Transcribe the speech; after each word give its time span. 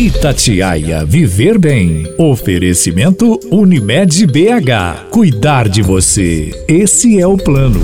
Itatiaia 0.00 1.04
Viver 1.04 1.58
Bem. 1.58 2.10
Oferecimento 2.16 3.38
Unimed 3.52 4.26
BH. 4.26 5.10
Cuidar 5.10 5.68
de 5.68 5.82
você. 5.82 6.50
Esse 6.66 7.20
é 7.20 7.26
o 7.26 7.36
plano. 7.36 7.78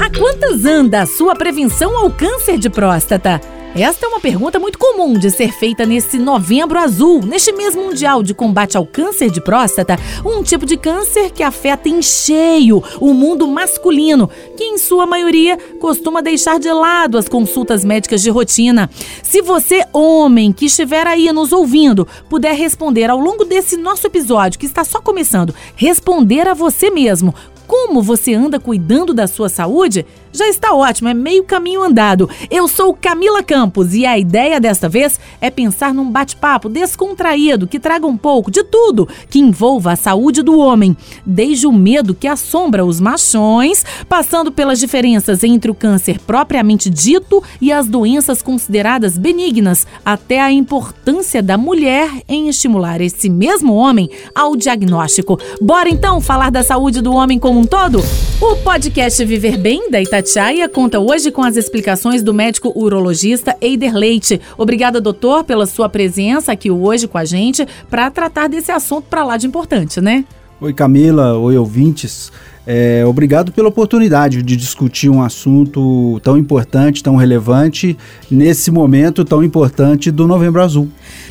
Há 0.00 0.08
quantas 0.16 0.64
anda 0.64 1.02
a 1.02 1.06
sua 1.06 1.34
prevenção 1.34 1.98
ao 1.98 2.08
câncer 2.12 2.58
de 2.58 2.70
próstata? 2.70 3.40
Esta 3.78 4.06
é 4.06 4.08
uma 4.08 4.20
pergunta 4.20 4.58
muito 4.58 4.78
comum 4.78 5.18
de 5.18 5.30
ser 5.30 5.52
feita 5.52 5.84
nesse 5.84 6.18
novembro 6.18 6.78
azul, 6.78 7.20
neste 7.20 7.52
mês 7.52 7.76
mundial 7.76 8.22
de 8.22 8.32
combate 8.32 8.74
ao 8.74 8.86
câncer 8.86 9.30
de 9.30 9.38
próstata, 9.38 9.98
um 10.24 10.42
tipo 10.42 10.64
de 10.64 10.78
câncer 10.78 11.30
que 11.30 11.42
afeta 11.42 11.86
em 11.86 12.00
cheio 12.00 12.82
o 12.98 13.12
mundo 13.12 13.46
masculino, 13.46 14.30
que 14.56 14.64
em 14.64 14.78
sua 14.78 15.04
maioria 15.04 15.58
costuma 15.78 16.22
deixar 16.22 16.58
de 16.58 16.72
lado 16.72 17.18
as 17.18 17.28
consultas 17.28 17.84
médicas 17.84 18.22
de 18.22 18.30
rotina. 18.30 18.88
Se 19.22 19.42
você, 19.42 19.84
homem, 19.92 20.54
que 20.54 20.64
estiver 20.64 21.06
aí 21.06 21.30
nos 21.30 21.52
ouvindo, 21.52 22.08
puder 22.30 22.54
responder 22.54 23.10
ao 23.10 23.20
longo 23.20 23.44
desse 23.44 23.76
nosso 23.76 24.06
episódio, 24.06 24.58
que 24.58 24.64
está 24.64 24.84
só 24.84 25.02
começando, 25.02 25.54
responder 25.76 26.48
a 26.48 26.54
você 26.54 26.90
mesmo 26.90 27.34
como 27.66 28.00
você 28.00 28.32
anda 28.32 28.60
cuidando 28.60 29.12
da 29.12 29.26
sua 29.26 29.48
saúde, 29.48 30.06
já 30.36 30.46
está 30.48 30.74
ótimo, 30.74 31.08
é 31.08 31.14
meio 31.14 31.42
caminho 31.44 31.82
andado. 31.82 32.28
Eu 32.50 32.68
sou 32.68 32.92
Camila 32.94 33.42
Campos 33.42 33.94
e 33.94 34.04
a 34.04 34.18
ideia 34.18 34.60
desta 34.60 34.88
vez 34.88 35.18
é 35.40 35.50
pensar 35.50 35.94
num 35.94 36.10
bate-papo 36.10 36.68
descontraído 36.68 37.66
que 37.66 37.80
traga 37.80 38.06
um 38.06 38.16
pouco 38.16 38.50
de 38.50 38.62
tudo 38.62 39.08
que 39.30 39.38
envolva 39.38 39.92
a 39.92 39.96
saúde 39.96 40.42
do 40.42 40.58
homem, 40.58 40.94
desde 41.24 41.66
o 41.66 41.72
medo 41.72 42.14
que 42.14 42.28
assombra 42.28 42.84
os 42.84 43.00
machões, 43.00 43.84
passando 44.08 44.52
pelas 44.52 44.78
diferenças 44.78 45.42
entre 45.42 45.70
o 45.70 45.74
câncer 45.74 46.20
propriamente 46.20 46.90
dito 46.90 47.42
e 47.60 47.72
as 47.72 47.86
doenças 47.86 48.42
consideradas 48.42 49.16
benignas, 49.16 49.86
até 50.04 50.40
a 50.40 50.52
importância 50.52 51.42
da 51.42 51.56
mulher 51.56 52.10
em 52.28 52.48
estimular 52.48 53.00
esse 53.00 53.30
mesmo 53.30 53.74
homem 53.74 54.10
ao 54.34 54.54
diagnóstico. 54.54 55.40
Bora 55.62 55.88
então 55.88 56.20
falar 56.20 56.50
da 56.50 56.62
saúde 56.62 57.00
do 57.00 57.14
homem 57.14 57.38
como 57.38 57.58
um 57.58 57.64
todo? 57.64 58.02
O 58.38 58.56
podcast 58.56 59.24
Viver 59.24 59.56
Bem 59.56 59.90
da 59.90 60.00
Itatiaia 60.02 60.25
conta 60.68 60.98
hoje 60.98 61.30
com 61.30 61.40
as 61.40 61.56
explicações 61.56 62.20
do 62.20 62.34
médico 62.34 62.72
urologista 62.74 63.56
Eider 63.60 63.94
Leite. 63.94 64.40
Obrigada, 64.58 65.00
doutor, 65.00 65.44
pela 65.44 65.66
sua 65.66 65.88
presença 65.88 66.50
aqui 66.50 66.68
hoje 66.68 67.06
com 67.06 67.16
a 67.16 67.24
gente 67.24 67.64
para 67.88 68.10
tratar 68.10 68.48
desse 68.48 68.72
assunto 68.72 69.04
para 69.08 69.22
lá 69.22 69.36
de 69.36 69.46
importante, 69.46 70.00
né? 70.00 70.24
Oi, 70.60 70.72
Camila. 70.72 71.38
Oi, 71.38 71.56
ouvintes. 71.56 72.32
É, 72.66 73.04
obrigado 73.06 73.52
pela 73.52 73.68
oportunidade 73.68 74.42
de 74.42 74.56
discutir 74.56 75.08
um 75.08 75.22
assunto 75.22 76.18
tão 76.20 76.36
importante, 76.36 77.02
tão 77.02 77.14
relevante, 77.14 77.96
nesse 78.28 78.72
momento 78.72 79.24
tão 79.24 79.44
importante 79.44 80.10
do 80.10 80.26
Novembro 80.26 80.60
Azul. 80.60 80.88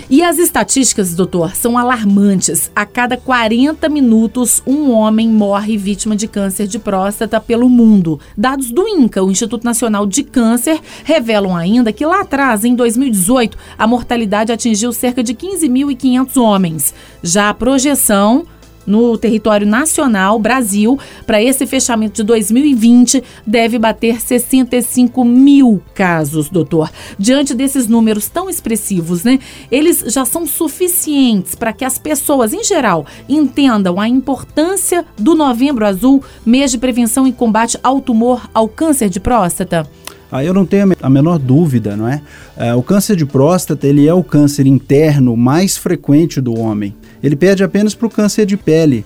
E 0.09 0.23
as 0.23 0.37
estatísticas, 0.37 1.13
doutor, 1.13 1.53
são 1.55 1.77
alarmantes. 1.77 2.71
A 2.73 2.85
cada 2.85 3.17
40 3.17 3.89
minutos, 3.89 4.63
um 4.65 4.91
homem 4.91 5.27
morre 5.27 5.77
vítima 5.77 6.15
de 6.15 6.27
câncer 6.27 6.67
de 6.67 6.79
próstata 6.79 7.41
pelo 7.41 7.67
mundo. 7.67 8.17
Dados 8.37 8.71
do 8.71 8.87
INCA, 8.87 9.21
o 9.21 9.31
Instituto 9.31 9.65
Nacional 9.65 10.05
de 10.05 10.23
Câncer, 10.23 10.79
revelam 11.03 11.55
ainda 11.55 11.91
que 11.91 12.05
lá 12.05 12.21
atrás, 12.21 12.63
em 12.63 12.75
2018, 12.75 13.57
a 13.77 13.85
mortalidade 13.85 14.53
atingiu 14.53 14.93
cerca 14.93 15.21
de 15.21 15.33
15.500 15.33 16.41
homens. 16.41 16.93
Já 17.21 17.49
a 17.49 17.53
projeção 17.53 18.45
no 18.85 19.17
território 19.17 19.65
nacional, 19.65 20.39
Brasil, 20.39 20.99
para 21.25 21.41
esse 21.41 21.65
fechamento 21.65 22.15
de 22.15 22.23
2020, 22.23 23.23
deve 23.45 23.79
bater 23.79 24.21
65 24.21 25.23
mil 25.23 25.81
casos, 25.93 26.49
doutor. 26.49 26.91
Diante 27.17 27.53
desses 27.53 27.87
números 27.87 28.27
tão 28.27 28.49
expressivos, 28.49 29.23
né? 29.23 29.39
Eles 29.71 30.03
já 30.07 30.25
são 30.25 30.45
suficientes 30.45 31.55
para 31.55 31.73
que 31.73 31.85
as 31.85 31.97
pessoas, 31.97 32.53
em 32.53 32.63
geral, 32.63 33.05
entendam 33.27 33.99
a 33.99 34.07
importância 34.07 35.05
do 35.17 35.35
Novembro 35.35 35.85
Azul, 35.85 36.23
mês 36.45 36.71
de 36.71 36.77
prevenção 36.77 37.27
e 37.27 37.33
combate 37.33 37.77
ao 37.81 38.01
tumor, 38.01 38.49
ao 38.53 38.67
câncer 38.67 39.09
de 39.09 39.19
próstata? 39.19 39.87
Ah, 40.31 40.43
eu 40.43 40.53
não 40.53 40.65
tenho 40.65 40.91
a 41.01 41.09
menor 41.09 41.37
dúvida, 41.37 41.95
não 41.95 42.07
é? 42.07 42.21
é 42.57 42.73
o 42.73 42.81
câncer 42.81 43.15
de 43.15 43.25
próstata 43.25 43.87
ele 43.87 44.07
é 44.07 44.13
o 44.13 44.23
câncer 44.23 44.65
interno 44.65 45.37
mais 45.37 45.77
frequente 45.77 46.41
do 46.41 46.59
homem. 46.59 46.95
Ele 47.25 47.35
perde 47.35 47.63
apenas 47.63 47.95
para 47.95 48.05
o 48.05 48.09
câncer 48.09 48.45
de 48.45 48.55
pele 48.55 49.03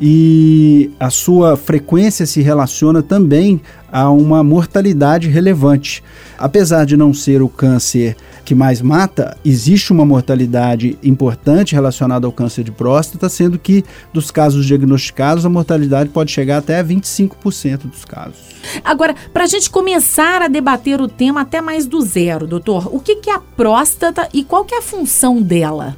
e 0.00 0.90
a 1.00 1.10
sua 1.10 1.56
frequência 1.56 2.26
se 2.26 2.40
relaciona 2.42 3.02
também 3.02 3.60
a 3.90 4.08
uma 4.08 4.44
mortalidade 4.44 5.28
relevante. 5.28 6.00
Apesar 6.38 6.84
de 6.84 6.96
não 6.96 7.12
ser 7.12 7.42
o 7.42 7.48
câncer 7.48 8.16
que 8.44 8.54
mais 8.54 8.80
mata, 8.80 9.36
existe 9.44 9.92
uma 9.92 10.04
mortalidade 10.04 10.96
importante 11.02 11.74
relacionada 11.74 12.24
ao 12.24 12.32
câncer 12.32 12.62
de 12.62 12.70
próstata, 12.70 13.28
sendo 13.28 13.58
que 13.58 13.84
dos 14.12 14.30
casos 14.30 14.64
diagnosticados 14.64 15.44
a 15.44 15.48
mortalidade 15.48 16.10
pode 16.10 16.30
chegar 16.30 16.58
até 16.58 16.84
25% 16.84 17.90
dos 17.90 18.04
casos. 18.04 18.36
Agora, 18.84 19.12
para 19.32 19.42
a 19.42 19.48
gente 19.48 19.68
começar 19.68 20.40
a 20.40 20.46
debater 20.46 21.00
o 21.00 21.08
tema 21.08 21.40
até 21.40 21.60
mais 21.60 21.84
do 21.84 22.00
zero, 22.00 22.46
doutor, 22.46 22.94
o 22.94 23.00
que, 23.00 23.18
é 23.28 23.34
a 23.34 23.40
próstata 23.40 24.28
e 24.32 24.44
qual 24.44 24.64
que 24.64 24.74
é 24.74 24.78
a 24.78 24.82
função 24.82 25.42
dela? 25.42 25.96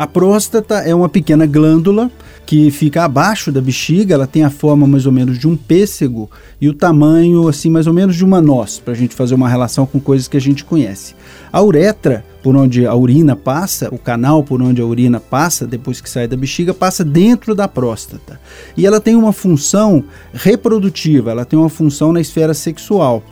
A 0.00 0.06
próstata 0.06 0.76
é 0.76 0.94
uma 0.94 1.10
pequena 1.10 1.44
glândula 1.44 2.10
que 2.46 2.70
fica 2.70 3.04
abaixo 3.04 3.52
da 3.52 3.60
bexiga, 3.60 4.14
ela 4.14 4.26
tem 4.26 4.42
a 4.42 4.48
forma 4.48 4.86
mais 4.86 5.04
ou 5.04 5.12
menos 5.12 5.38
de 5.38 5.46
um 5.46 5.54
pêssego 5.54 6.30
e 6.58 6.70
o 6.70 6.72
tamanho 6.72 7.46
assim 7.46 7.68
mais 7.68 7.86
ou 7.86 7.92
menos 7.92 8.16
de 8.16 8.24
uma 8.24 8.40
noz, 8.40 8.78
para 8.78 8.94
a 8.94 8.96
gente 8.96 9.14
fazer 9.14 9.34
uma 9.34 9.46
relação 9.46 9.84
com 9.84 10.00
coisas 10.00 10.26
que 10.26 10.38
a 10.38 10.40
gente 10.40 10.64
conhece. 10.64 11.14
A 11.52 11.62
uretra, 11.62 12.24
por 12.42 12.56
onde 12.56 12.86
a 12.86 12.94
urina 12.94 13.36
passa, 13.36 13.88
o 13.92 13.98
canal 13.98 14.42
por 14.42 14.62
onde 14.62 14.80
a 14.80 14.86
urina 14.86 15.20
passa, 15.20 15.66
depois 15.66 16.00
que 16.00 16.08
sai 16.08 16.26
da 16.26 16.36
bexiga, 16.36 16.72
passa 16.72 17.04
dentro 17.04 17.54
da 17.54 17.68
próstata. 17.68 18.40
E 18.76 18.86
ela 18.86 19.00
tem 19.00 19.14
uma 19.14 19.32
função 19.32 20.04
reprodutiva, 20.32 21.30
ela 21.30 21.44
tem 21.44 21.58
uma 21.58 21.68
função 21.68 22.12
na 22.12 22.20
esfera 22.20 22.54
sexual. 22.54 23.22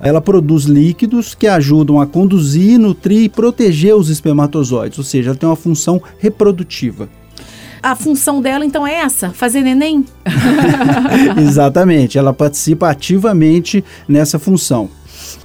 Ela 0.00 0.20
produz 0.20 0.64
líquidos 0.64 1.34
que 1.34 1.46
ajudam 1.46 2.00
a 2.00 2.06
conduzir, 2.06 2.78
nutrir 2.78 3.24
e 3.24 3.28
proteger 3.28 3.94
os 3.94 4.08
espermatozoides, 4.08 4.98
ou 4.98 5.04
seja, 5.04 5.30
ela 5.30 5.38
tem 5.38 5.48
uma 5.48 5.56
função 5.56 6.00
reprodutiva. 6.18 7.08
A 7.82 7.94
função 7.94 8.42
dela 8.42 8.64
então 8.64 8.86
é 8.86 8.94
essa, 8.94 9.30
fazer 9.30 9.62
neném? 9.62 10.04
Exatamente, 11.40 12.18
ela 12.18 12.32
participa 12.32 12.90
ativamente 12.90 13.84
nessa 14.08 14.38
função. 14.38 14.90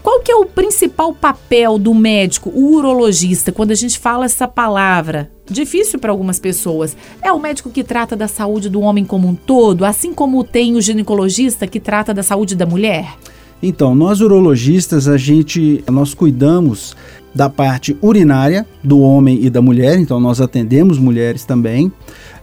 Qual 0.01 0.21
que 0.21 0.31
é 0.31 0.35
o 0.35 0.45
principal 0.45 1.13
papel 1.13 1.77
do 1.77 1.93
médico, 1.93 2.49
o 2.49 2.75
urologista, 2.75 3.51
quando 3.51 3.71
a 3.71 3.75
gente 3.75 3.99
fala 3.99 4.25
essa 4.25 4.47
palavra? 4.47 5.29
Difícil 5.49 5.99
para 5.99 6.11
algumas 6.11 6.39
pessoas. 6.39 6.95
É 7.21 7.31
o 7.31 7.39
médico 7.39 7.69
que 7.69 7.83
trata 7.83 8.15
da 8.15 8.27
saúde 8.27 8.69
do 8.69 8.81
homem 8.81 9.03
como 9.03 9.27
um 9.27 9.35
todo, 9.35 9.83
assim 9.85 10.13
como 10.13 10.43
tem 10.43 10.75
o 10.75 10.81
ginecologista 10.81 11.67
que 11.67 11.79
trata 11.79 12.13
da 12.13 12.23
saúde 12.23 12.55
da 12.55 12.65
mulher? 12.65 13.17
Então, 13.61 13.95
nós 13.95 14.19
urologistas, 14.19 15.07
a 15.07 15.17
gente, 15.17 15.83
nós 15.89 16.13
cuidamos 16.13 16.95
da 17.33 17.49
parte 17.49 17.97
urinária 18.01 18.65
do 18.83 18.99
homem 18.99 19.39
e 19.41 19.49
da 19.49 19.61
mulher, 19.61 19.97
então 19.97 20.19
nós 20.19 20.39
atendemos 20.39 20.99
mulheres 20.99 21.45
também, 21.45 21.91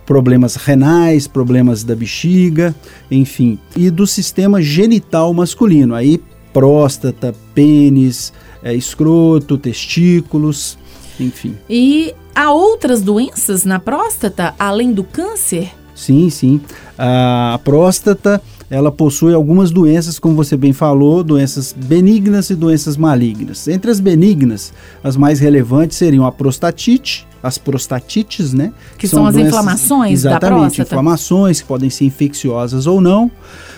problemas 0.05 0.57
renais, 0.57 1.29
problemas 1.29 1.85
da 1.85 1.95
bexiga, 1.95 2.75
enfim, 3.11 3.59
e 3.77 3.91
do 3.91 4.07
sistema 4.07 4.61
genital 4.61 5.33
masculino, 5.33 5.95
aí 5.95 6.21
próstata, 6.53 7.35
pênis, 7.55 8.33
é, 8.63 8.75
escroto, 8.75 9.57
testículos, 9.59 10.79
enfim. 11.19 11.57
E 11.69 12.15
há 12.35 12.53
outras 12.53 13.03
doenças 13.03 13.65
na 13.65 13.79
próstata 13.79 14.55
além 14.59 14.93
do 14.93 15.05
câncer? 15.05 15.71
Sim, 15.95 16.31
sim. 16.31 16.61
A 16.97 17.61
próstata 17.63 18.41
ela 18.71 18.93
possui 18.93 19.35
algumas 19.35 19.73
doenças, 19.73 20.19
como 20.19 20.37
você 20.37 20.57
bem 20.57 20.73
falou, 20.73 21.25
doenças 21.25 21.75
benignas 21.77 22.51
e 22.51 22.55
doenças 22.55 22.97
malignas. 22.97 23.67
Entre 23.67 23.91
as 23.91 23.99
benignas, 23.99 24.73
as 25.03 25.17
mais 25.17 25.41
relevantes 25.41 25.99
seriam 25.99 26.25
a 26.25 26.31
prostatite, 26.31 27.27
as 27.43 27.59
prostatites, 27.59 28.53
né? 28.53 28.73
Que 28.97 29.09
são, 29.09 29.19
são 29.19 29.27
as 29.27 29.35
doenças, 29.35 29.53
inflamações 29.53 30.13
exatamente, 30.13 30.41
da 30.41 30.57
próstata. 30.57 30.83
inflamações 30.83 31.61
que 31.61 31.67
podem 31.67 31.91
ser 31.91 32.05
infecciosas 32.05 32.87
ou 32.87 33.01
não. 33.01 33.31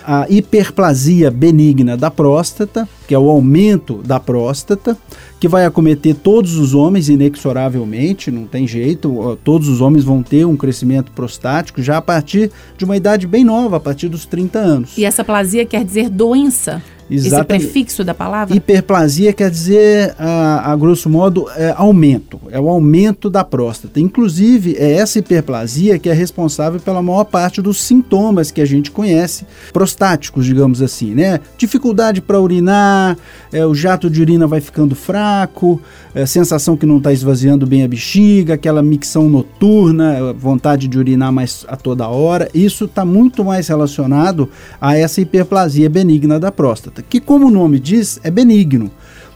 A 0.04 0.26
hiperplasia 0.28 1.30
benigna 1.30 1.96
da 1.96 2.10
próstata, 2.10 2.88
que 3.06 3.14
é 3.14 3.18
o 3.18 3.28
aumento 3.28 4.02
da 4.04 4.18
próstata, 4.18 4.96
que 5.38 5.48
vai 5.48 5.64
acometer 5.64 6.14
todos 6.14 6.56
os 6.56 6.74
homens 6.74 7.08
inexoravelmente, 7.08 8.30
não 8.30 8.46
tem 8.46 8.66
jeito, 8.66 9.38
todos 9.42 9.68
os 9.68 9.80
homens 9.80 10.04
vão 10.04 10.22
ter 10.22 10.44
um 10.44 10.56
crescimento 10.56 11.10
prostático 11.12 11.82
já 11.82 11.98
a 11.98 12.02
partir 12.02 12.50
de 12.78 12.84
uma 12.84 12.96
idade 12.96 13.26
bem 13.26 13.44
nova, 13.44 13.76
a 13.76 13.80
partir 13.80 14.08
dos 14.08 14.24
30 14.24 14.58
anos. 14.58 14.96
E 14.96 15.04
essa 15.04 15.24
plasia 15.24 15.66
quer 15.66 15.84
dizer 15.84 16.08
doença? 16.08 16.82
Exatamente. 17.14 17.64
Esse 17.64 17.72
prefixo 17.72 18.04
da 18.04 18.14
palavra? 18.14 18.54
Hiperplasia 18.56 19.32
quer 19.32 19.50
dizer, 19.50 20.14
a, 20.18 20.72
a 20.72 20.76
grosso 20.76 21.10
modo, 21.10 21.48
é 21.56 21.74
aumento. 21.76 22.40
É 22.50 22.58
o 22.58 22.68
aumento 22.68 23.28
da 23.28 23.44
próstata. 23.44 24.00
Inclusive, 24.00 24.76
é 24.78 24.92
essa 24.92 25.18
hiperplasia 25.18 25.98
que 25.98 26.08
é 26.08 26.12
responsável 26.12 26.80
pela 26.80 27.02
maior 27.02 27.24
parte 27.24 27.60
dos 27.60 27.80
sintomas 27.80 28.50
que 28.50 28.60
a 28.60 28.64
gente 28.64 28.90
conhece, 28.90 29.46
prostáticos, 29.72 30.46
digamos 30.46 30.80
assim, 30.80 31.14
né? 31.14 31.40
Dificuldade 31.56 32.20
para 32.20 32.40
urinar, 32.40 33.16
é, 33.52 33.64
o 33.66 33.74
jato 33.74 34.08
de 34.08 34.20
urina 34.20 34.46
vai 34.46 34.60
ficando 34.60 34.94
fraco, 34.94 35.80
é, 36.14 36.24
sensação 36.26 36.76
que 36.76 36.86
não 36.86 36.98
está 36.98 37.12
esvaziando 37.12 37.66
bem 37.66 37.82
a 37.82 37.88
bexiga, 37.88 38.54
aquela 38.54 38.82
micção 38.82 39.28
noturna, 39.28 40.32
vontade 40.32 40.88
de 40.88 40.98
urinar 40.98 41.32
mais 41.32 41.64
a 41.68 41.76
toda 41.76 42.08
hora. 42.08 42.48
Isso 42.54 42.84
está 42.84 43.04
muito 43.04 43.44
mais 43.44 43.68
relacionado 43.68 44.48
a 44.80 44.96
essa 44.96 45.20
hiperplasia 45.20 45.88
benigna 45.88 46.38
da 46.38 46.52
próstata, 46.52 47.01
que, 47.08 47.20
como 47.20 47.48
o 47.48 47.50
nome 47.50 47.78
diz, 47.78 48.20
é 48.22 48.30
benigno. 48.30 48.90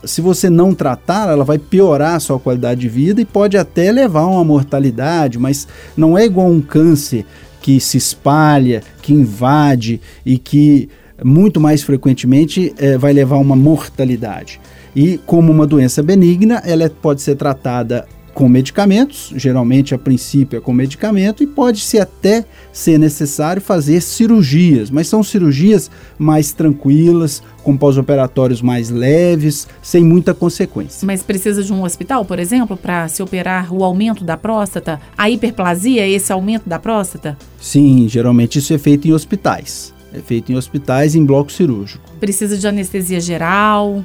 Se 0.04 0.20
você 0.20 0.48
não 0.48 0.74
tratar, 0.74 1.30
ela 1.30 1.44
vai 1.44 1.58
piorar 1.58 2.14
a 2.14 2.20
sua 2.20 2.38
qualidade 2.38 2.80
de 2.80 2.88
vida 2.88 3.20
e 3.20 3.24
pode 3.24 3.56
até 3.56 3.90
levar 3.90 4.20
a 4.20 4.26
uma 4.26 4.44
mortalidade, 4.44 5.38
mas 5.38 5.66
não 5.96 6.16
é 6.16 6.24
igual 6.24 6.48
um 6.48 6.60
câncer 6.60 7.24
que 7.60 7.80
se 7.80 7.96
espalha, 7.96 8.82
que 9.02 9.12
invade 9.12 10.00
e 10.24 10.38
que 10.38 10.88
muito 11.24 11.60
mais 11.60 11.82
frequentemente 11.82 12.72
é, 12.78 12.96
vai 12.96 13.12
levar 13.12 13.36
a 13.36 13.40
uma 13.40 13.56
mortalidade. 13.56 14.60
E 14.94 15.18
como 15.26 15.52
uma 15.52 15.66
doença 15.66 16.02
benigna, 16.02 16.62
ela 16.64 16.88
pode 16.88 17.22
ser 17.22 17.36
tratada 17.36 18.06
com 18.36 18.50
medicamentos, 18.50 19.32
geralmente 19.34 19.94
a 19.94 19.98
princípio 19.98 20.58
é 20.58 20.60
com 20.60 20.70
medicamento, 20.70 21.42
e 21.42 21.46
pode-se 21.46 21.98
até 21.98 22.44
ser 22.70 22.98
necessário 22.98 23.62
fazer 23.62 24.02
cirurgias, 24.02 24.90
mas 24.90 25.08
são 25.08 25.22
cirurgias 25.22 25.90
mais 26.18 26.52
tranquilas, 26.52 27.42
com 27.62 27.74
pós-operatórios 27.74 28.60
mais 28.60 28.90
leves, 28.90 29.66
sem 29.80 30.04
muita 30.04 30.34
consequência. 30.34 31.06
Mas 31.06 31.22
precisa 31.22 31.62
de 31.62 31.72
um 31.72 31.82
hospital, 31.82 32.26
por 32.26 32.38
exemplo, 32.38 32.76
para 32.76 33.08
se 33.08 33.22
operar 33.22 33.72
o 33.72 33.82
aumento 33.82 34.22
da 34.22 34.36
próstata? 34.36 35.00
A 35.16 35.30
hiperplasia, 35.30 36.06
esse 36.06 36.30
aumento 36.30 36.68
da 36.68 36.78
próstata? 36.78 37.38
Sim, 37.58 38.06
geralmente 38.06 38.58
isso 38.58 38.74
é 38.74 38.76
feito 38.76 39.08
em 39.08 39.14
hospitais. 39.14 39.94
É 40.12 40.18
feito 40.18 40.52
em 40.52 40.56
hospitais 40.56 41.14
em 41.14 41.24
bloco 41.24 41.50
cirúrgico. 41.50 42.04
Precisa 42.20 42.58
de 42.58 42.68
anestesia 42.68 43.18
geral? 43.18 44.04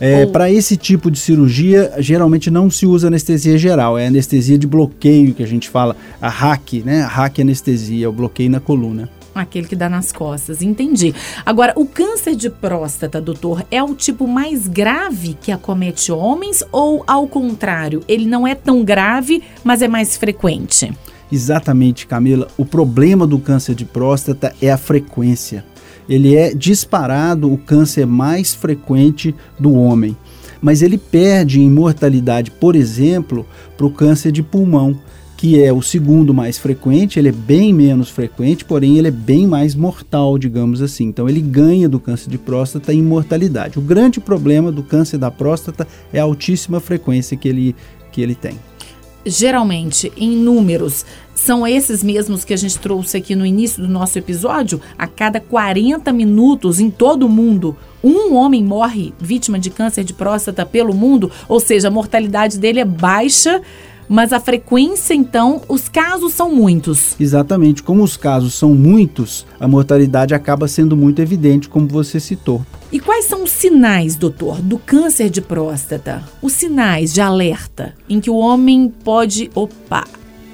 É, 0.00 0.24
Ou... 0.24 0.32
Para 0.32 0.50
esse 0.50 0.76
tipo 0.76 1.10
de 1.10 1.18
cirurgia, 1.18 1.92
geralmente 1.98 2.50
não 2.50 2.70
se 2.70 2.86
usa 2.86 3.06
anestesia 3.06 3.56
geral, 3.56 3.98
é 3.98 4.06
anestesia 4.06 4.58
de 4.58 4.66
bloqueio 4.66 5.34
que 5.34 5.42
a 5.42 5.46
gente 5.46 5.68
fala, 5.68 5.96
a 6.20 6.28
hack, 6.28 6.84
né? 6.84 7.02
A 7.02 7.08
hack 7.08 7.40
anestesia, 7.40 8.08
o 8.08 8.12
bloqueio 8.12 8.50
na 8.50 8.60
coluna. 8.60 9.08
Aquele 9.34 9.66
que 9.66 9.74
dá 9.74 9.88
nas 9.88 10.12
costas, 10.12 10.62
entendi. 10.62 11.12
Agora, 11.44 11.72
o 11.74 11.84
câncer 11.84 12.36
de 12.36 12.48
próstata, 12.48 13.20
doutor, 13.20 13.66
é 13.68 13.82
o 13.82 13.92
tipo 13.92 14.28
mais 14.28 14.68
grave 14.68 15.36
que 15.40 15.50
acomete 15.50 16.12
homens 16.12 16.62
ou, 16.70 17.02
ao 17.04 17.26
contrário, 17.26 18.00
ele 18.06 18.26
não 18.26 18.46
é 18.46 18.54
tão 18.54 18.84
grave, 18.84 19.42
mas 19.64 19.82
é 19.82 19.88
mais 19.88 20.16
frequente? 20.16 20.92
Exatamente, 21.32 22.06
Camila. 22.06 22.46
O 22.56 22.64
problema 22.64 23.26
do 23.26 23.40
câncer 23.40 23.74
de 23.74 23.84
próstata 23.84 24.54
é 24.62 24.70
a 24.70 24.76
frequência 24.76 25.64
ele 26.08 26.34
é 26.34 26.54
disparado 26.54 27.52
o 27.52 27.58
câncer 27.58 28.06
mais 28.06 28.54
frequente 28.54 29.34
do 29.58 29.72
homem. 29.74 30.16
Mas 30.60 30.82
ele 30.82 30.96
perde 30.96 31.60
em 31.60 31.70
mortalidade, 31.70 32.50
por 32.50 32.74
exemplo, 32.74 33.46
para 33.76 33.86
o 33.86 33.90
câncer 33.90 34.32
de 34.32 34.42
pulmão, 34.42 34.98
que 35.36 35.62
é 35.62 35.72
o 35.72 35.82
segundo 35.82 36.32
mais 36.32 36.56
frequente, 36.56 37.18
ele 37.18 37.28
é 37.28 37.32
bem 37.32 37.72
menos 37.74 38.08
frequente, 38.08 38.64
porém 38.64 38.96
ele 38.96 39.08
é 39.08 39.10
bem 39.10 39.46
mais 39.46 39.74
mortal, 39.74 40.38
digamos 40.38 40.80
assim. 40.80 41.04
Então 41.04 41.28
ele 41.28 41.42
ganha 41.42 41.88
do 41.88 42.00
câncer 42.00 42.30
de 42.30 42.38
próstata 42.38 42.94
em 42.94 43.02
mortalidade. 43.02 43.78
O 43.78 43.82
grande 43.82 44.20
problema 44.20 44.72
do 44.72 44.82
câncer 44.82 45.18
da 45.18 45.30
próstata 45.30 45.86
é 46.12 46.20
a 46.20 46.22
altíssima 46.22 46.80
frequência 46.80 47.36
que 47.36 47.48
ele, 47.48 47.76
que 48.10 48.22
ele 48.22 48.34
tem 48.34 48.54
geralmente 49.24 50.12
em 50.16 50.30
números 50.36 51.04
são 51.34 51.66
esses 51.66 52.02
mesmos 52.02 52.44
que 52.44 52.54
a 52.54 52.56
gente 52.56 52.78
trouxe 52.78 53.16
aqui 53.16 53.34
no 53.34 53.44
início 53.44 53.82
do 53.82 53.88
nosso 53.88 54.18
episódio, 54.18 54.80
a 54.96 55.06
cada 55.06 55.40
40 55.40 56.12
minutos 56.12 56.78
em 56.78 56.90
todo 56.90 57.26
o 57.26 57.28
mundo, 57.28 57.76
um 58.02 58.34
homem 58.34 58.62
morre 58.62 59.12
vítima 59.18 59.58
de 59.58 59.70
câncer 59.70 60.04
de 60.04 60.12
próstata 60.12 60.64
pelo 60.64 60.94
mundo, 60.94 61.30
ou 61.48 61.58
seja, 61.58 61.88
a 61.88 61.90
mortalidade 61.90 62.58
dele 62.58 62.80
é 62.80 62.84
baixa 62.84 63.60
mas 64.08 64.32
a 64.32 64.40
frequência, 64.40 65.14
então, 65.14 65.62
os 65.68 65.88
casos 65.88 66.32
são 66.34 66.52
muitos. 66.52 67.14
Exatamente. 67.18 67.82
Como 67.82 68.02
os 68.02 68.16
casos 68.16 68.54
são 68.54 68.74
muitos, 68.74 69.46
a 69.58 69.66
mortalidade 69.66 70.34
acaba 70.34 70.68
sendo 70.68 70.96
muito 70.96 71.20
evidente, 71.20 71.68
como 71.68 71.86
você 71.86 72.20
citou. 72.20 72.64
E 72.92 73.00
quais 73.00 73.24
são 73.24 73.44
os 73.44 73.50
sinais, 73.50 74.16
doutor, 74.16 74.60
do 74.60 74.78
câncer 74.78 75.28
de 75.28 75.40
próstata? 75.40 76.22
Os 76.40 76.52
sinais 76.52 77.12
de 77.12 77.20
alerta 77.20 77.94
em 78.08 78.20
que 78.20 78.30
o 78.30 78.36
homem 78.36 78.92
pode. 79.02 79.50
Opa, 79.54 80.04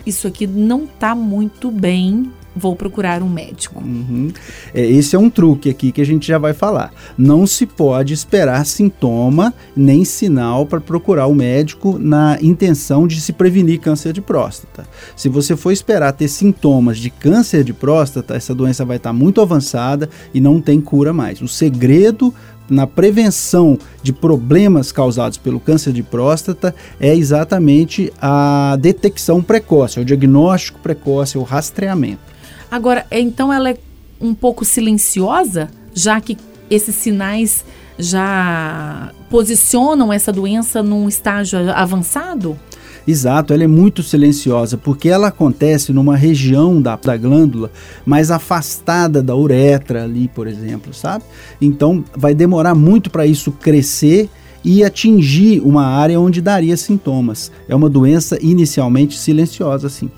isso 0.06 0.26
aqui 0.26 0.46
não 0.46 0.84
está 0.84 1.14
muito 1.14 1.70
bem 1.70 2.30
vou 2.54 2.74
procurar 2.74 3.22
um 3.22 3.28
médico. 3.28 3.82
Uhum. 3.82 4.32
É, 4.74 4.84
esse 4.84 5.14
é 5.14 5.18
um 5.18 5.30
truque 5.30 5.70
aqui 5.70 5.92
que 5.92 6.00
a 6.00 6.06
gente 6.06 6.26
já 6.26 6.38
vai 6.38 6.52
falar. 6.52 6.92
Não 7.16 7.46
se 7.46 7.66
pode 7.66 8.12
esperar 8.12 8.64
sintoma 8.66 9.54
nem 9.76 10.04
sinal 10.04 10.66
para 10.66 10.80
procurar 10.80 11.26
o 11.26 11.34
médico 11.34 11.98
na 11.98 12.38
intenção 12.42 13.06
de 13.06 13.20
se 13.20 13.32
prevenir 13.32 13.80
câncer 13.80 14.12
de 14.12 14.20
próstata. 14.20 14.86
Se 15.16 15.28
você 15.28 15.56
for 15.56 15.70
esperar 15.70 16.12
ter 16.12 16.28
sintomas 16.28 16.98
de 16.98 17.10
câncer 17.10 17.64
de 17.64 17.72
próstata, 17.72 18.34
essa 18.34 18.54
doença 18.54 18.84
vai 18.84 18.96
estar 18.96 19.12
muito 19.12 19.40
avançada 19.40 20.08
e 20.34 20.40
não 20.40 20.60
tem 20.60 20.80
cura 20.80 21.12
mais. 21.12 21.40
O 21.40 21.48
segredo 21.48 22.34
na 22.70 22.86
prevenção 22.86 23.76
de 24.00 24.12
problemas 24.12 24.92
causados 24.92 25.36
pelo 25.36 25.58
câncer 25.58 25.92
de 25.92 26.04
próstata 26.04 26.74
é 27.00 27.14
exatamente 27.14 28.12
a 28.22 28.78
detecção 28.80 29.42
precoce, 29.42 29.98
o 29.98 30.04
diagnóstico 30.04 30.78
precoce, 30.78 31.36
o 31.36 31.42
rastreamento. 31.42 32.29
Agora, 32.70 33.06
então 33.10 33.52
ela 33.52 33.70
é 33.70 33.76
um 34.20 34.34
pouco 34.34 34.64
silenciosa, 34.64 35.70
já 35.94 36.20
que 36.20 36.36
esses 36.70 36.94
sinais 36.94 37.64
já 37.98 39.12
posicionam 39.28 40.12
essa 40.12 40.32
doença 40.32 40.82
num 40.82 41.08
estágio 41.08 41.58
avançado? 41.72 42.58
Exato, 43.06 43.52
ela 43.52 43.64
é 43.64 43.66
muito 43.66 44.02
silenciosa 44.02 44.76
porque 44.76 45.08
ela 45.08 45.28
acontece 45.28 45.92
numa 45.92 46.16
região 46.16 46.80
da, 46.80 46.96
da 46.96 47.16
glândula 47.16 47.70
mais 48.04 48.30
afastada 48.30 49.22
da 49.22 49.34
uretra 49.34 50.04
ali, 50.04 50.28
por 50.28 50.46
exemplo, 50.46 50.92
sabe? 50.92 51.24
Então 51.60 52.04
vai 52.16 52.34
demorar 52.34 52.74
muito 52.74 53.10
para 53.10 53.26
isso 53.26 53.50
crescer 53.52 54.28
e 54.64 54.84
atingir 54.84 55.60
uma 55.60 55.86
área 55.86 56.20
onde 56.20 56.40
daria 56.40 56.76
sintomas. 56.76 57.50
É 57.68 57.74
uma 57.74 57.88
doença 57.88 58.38
inicialmente 58.40 59.18
silenciosa, 59.18 59.88
sim. 59.88 60.10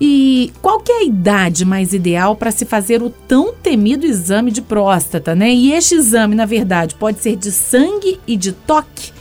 E 0.00 0.52
qual 0.60 0.80
que 0.80 0.90
é 0.90 0.98
a 1.00 1.04
idade 1.04 1.64
mais 1.64 1.92
ideal 1.92 2.34
para 2.34 2.50
se 2.50 2.64
fazer 2.64 3.02
o 3.02 3.10
tão 3.10 3.54
temido 3.54 4.06
exame 4.06 4.50
de 4.50 4.60
próstata, 4.60 5.34
né? 5.34 5.52
E 5.52 5.72
este 5.72 5.94
exame, 5.94 6.34
na 6.34 6.46
verdade, 6.46 6.94
pode 6.94 7.20
ser 7.20 7.36
de 7.36 7.52
sangue 7.52 8.18
e 8.26 8.36
de 8.36 8.52
toque? 8.52 9.12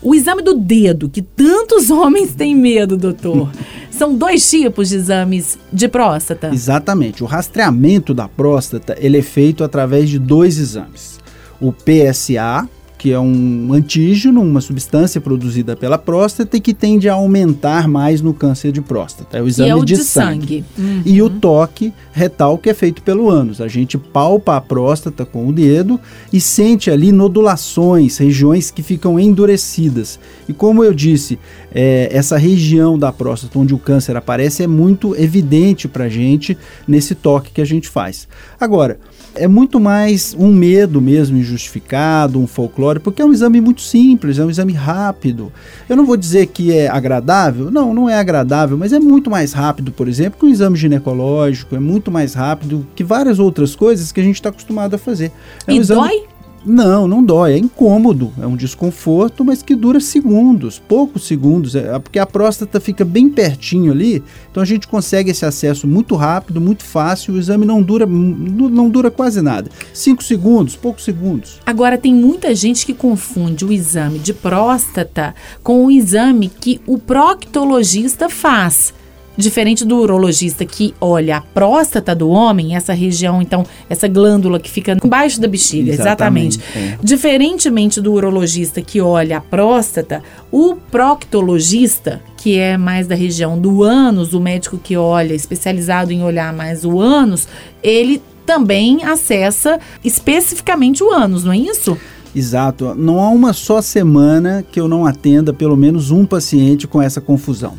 O 0.00 0.14
exame 0.14 0.42
do 0.42 0.54
dedo, 0.54 1.08
que 1.08 1.22
tantos 1.22 1.90
homens 1.90 2.34
têm 2.34 2.54
medo, 2.54 2.96
doutor. 2.96 3.50
São 3.90 4.14
dois 4.14 4.48
tipos 4.48 4.90
de 4.90 4.96
exames 4.96 5.58
de 5.72 5.88
próstata. 5.88 6.50
Exatamente. 6.52 7.22
O 7.24 7.26
rastreamento 7.26 8.14
da 8.14 8.28
próstata 8.28 8.96
ele 8.98 9.18
é 9.18 9.22
feito 9.22 9.64
através 9.64 10.08
de 10.08 10.18
dois 10.18 10.56
exames. 10.58 11.18
O 11.60 11.72
PSA, 11.72 12.68
que 12.98 13.12
é 13.12 13.18
um 13.18 13.72
antígeno, 13.72 14.42
uma 14.42 14.60
substância 14.60 15.20
produzida 15.20 15.76
pela 15.76 15.96
próstata 15.96 16.56
e 16.56 16.60
que 16.60 16.74
tende 16.74 17.08
a 17.08 17.14
aumentar 17.14 17.86
mais 17.86 18.20
no 18.20 18.34
câncer 18.34 18.72
de 18.72 18.80
próstata. 18.82 19.38
É 19.38 19.42
o 19.42 19.46
exame 19.46 19.70
é 19.70 19.74
o 19.76 19.84
de, 19.84 19.94
de, 19.94 20.02
sangue. 20.02 20.64
sangue. 20.64 20.64
Uhum. 20.76 21.02
E 21.06 21.22
o 21.22 21.30
toque 21.30 21.92
retal, 22.12 22.58
que 22.58 22.68
é 22.68 22.74
feito 22.74 23.00
pelo 23.02 23.30
ânus. 23.30 23.60
A 23.60 23.68
gente 23.68 23.96
palpa 23.96 24.56
a 24.56 24.60
próstata 24.60 25.24
com 25.24 25.46
o 25.46 25.52
dedo 25.52 26.00
e 26.32 26.40
sente 26.40 26.90
ali 26.90 27.12
nodulações, 27.12 28.18
regiões 28.18 28.72
que 28.72 28.82
ficam 28.82 29.18
endurecidas. 29.18 30.18
E 30.48 30.52
como 30.52 30.82
eu 30.82 30.92
disse, 30.92 31.38
é, 31.72 32.08
essa 32.10 32.36
região 32.36 32.98
da 32.98 33.12
próstata 33.12 33.58
onde 33.58 33.72
o 33.72 33.78
câncer 33.78 34.16
aparece 34.16 34.64
é 34.64 34.66
muito 34.66 35.14
evidente 35.14 35.86
para 35.86 36.04
a 36.04 36.08
gente 36.08 36.58
nesse 36.86 37.14
toque 37.14 37.52
que 37.52 37.60
a 37.60 37.64
gente 37.64 37.88
faz. 37.88 38.26
Agora, 38.58 38.98
é 39.38 39.48
muito 39.48 39.78
mais 39.78 40.34
um 40.38 40.52
medo 40.52 41.00
mesmo 41.00 41.36
injustificado, 41.36 42.40
um 42.40 42.46
folclore, 42.46 43.00
porque 43.00 43.22
é 43.22 43.24
um 43.24 43.32
exame 43.32 43.60
muito 43.60 43.80
simples, 43.80 44.38
é 44.38 44.44
um 44.44 44.50
exame 44.50 44.72
rápido. 44.72 45.52
Eu 45.88 45.96
não 45.96 46.04
vou 46.04 46.16
dizer 46.16 46.46
que 46.46 46.72
é 46.72 46.88
agradável, 46.88 47.70
não, 47.70 47.94
não 47.94 48.08
é 48.08 48.18
agradável, 48.18 48.76
mas 48.76 48.92
é 48.92 48.98
muito 48.98 49.30
mais 49.30 49.52
rápido, 49.52 49.92
por 49.92 50.08
exemplo, 50.08 50.38
que 50.38 50.46
um 50.46 50.48
exame 50.48 50.76
ginecológico, 50.76 51.74
é 51.76 51.80
muito 51.80 52.10
mais 52.10 52.34
rápido 52.34 52.86
que 52.94 53.04
várias 53.04 53.38
outras 53.38 53.74
coisas 53.74 54.12
que 54.12 54.20
a 54.20 54.24
gente 54.24 54.36
está 54.36 54.48
acostumado 54.48 54.94
a 54.94 54.98
fazer. 54.98 55.30
É 55.66 55.72
e 55.72 55.78
um 55.78 55.80
exame... 55.80 56.00
dói? 56.00 56.37
Não, 56.64 57.06
não 57.06 57.22
dói, 57.22 57.54
é 57.54 57.58
incômodo, 57.58 58.32
é 58.40 58.46
um 58.46 58.56
desconforto, 58.56 59.44
mas 59.44 59.62
que 59.62 59.74
dura 59.74 60.00
segundos, 60.00 60.78
poucos 60.78 61.26
segundos, 61.26 61.74
é, 61.74 61.98
porque 61.98 62.18
a 62.18 62.26
próstata 62.26 62.80
fica 62.80 63.04
bem 63.04 63.28
pertinho 63.28 63.92
ali, 63.92 64.22
então 64.50 64.62
a 64.62 64.66
gente 64.66 64.88
consegue 64.88 65.30
esse 65.30 65.44
acesso 65.44 65.86
muito 65.86 66.16
rápido, 66.16 66.60
muito 66.60 66.84
fácil, 66.84 67.34
o 67.34 67.38
exame 67.38 67.64
não 67.64 67.82
dura, 67.82 68.06
não 68.06 68.88
dura 68.88 69.10
quase 69.10 69.40
nada. 69.40 69.70
Cinco 69.94 70.22
segundos, 70.22 70.76
poucos 70.76 71.04
segundos. 71.04 71.60
Agora 71.64 71.96
tem 71.96 72.14
muita 72.14 72.54
gente 72.54 72.84
que 72.84 72.94
confunde 72.94 73.64
o 73.64 73.72
exame 73.72 74.18
de 74.18 74.34
próstata 74.34 75.34
com 75.62 75.86
o 75.86 75.90
exame 75.90 76.48
que 76.48 76.80
o 76.86 76.98
proctologista 76.98 78.28
faz. 78.28 78.92
Diferente 79.38 79.84
do 79.84 79.98
urologista 79.98 80.66
que 80.66 80.92
olha 81.00 81.36
a 81.36 81.40
próstata 81.40 82.12
do 82.12 82.28
homem, 82.28 82.74
essa 82.74 82.92
região, 82.92 83.40
então, 83.40 83.64
essa 83.88 84.08
glândula 84.08 84.58
que 84.58 84.68
fica 84.68 84.96
embaixo 85.02 85.40
da 85.40 85.46
bexiga, 85.46 85.92
exatamente. 85.92 86.58
exatamente. 86.58 86.94
É. 86.94 86.98
Diferentemente 87.00 88.00
do 88.00 88.12
urologista 88.12 88.82
que 88.82 89.00
olha 89.00 89.38
a 89.38 89.40
próstata, 89.40 90.24
o 90.50 90.74
proctologista, 90.74 92.20
que 92.36 92.58
é 92.58 92.76
mais 92.76 93.06
da 93.06 93.14
região 93.14 93.56
do 93.56 93.84
ânus, 93.84 94.34
o 94.34 94.40
médico 94.40 94.76
que 94.76 94.96
olha, 94.96 95.34
especializado 95.34 96.10
em 96.10 96.24
olhar 96.24 96.52
mais 96.52 96.84
o 96.84 96.98
ânus, 96.98 97.46
ele 97.80 98.20
também 98.44 99.04
acessa 99.04 99.78
especificamente 100.02 101.04
o 101.04 101.12
ânus, 101.12 101.44
não 101.44 101.52
é 101.52 101.58
isso? 101.58 101.96
Exato. 102.34 102.92
Não 102.96 103.20
há 103.20 103.28
uma 103.28 103.52
só 103.52 103.80
semana 103.80 104.64
que 104.68 104.80
eu 104.80 104.88
não 104.88 105.06
atenda 105.06 105.52
pelo 105.52 105.76
menos 105.76 106.10
um 106.10 106.26
paciente 106.26 106.88
com 106.88 107.00
essa 107.00 107.20
confusão 107.20 107.78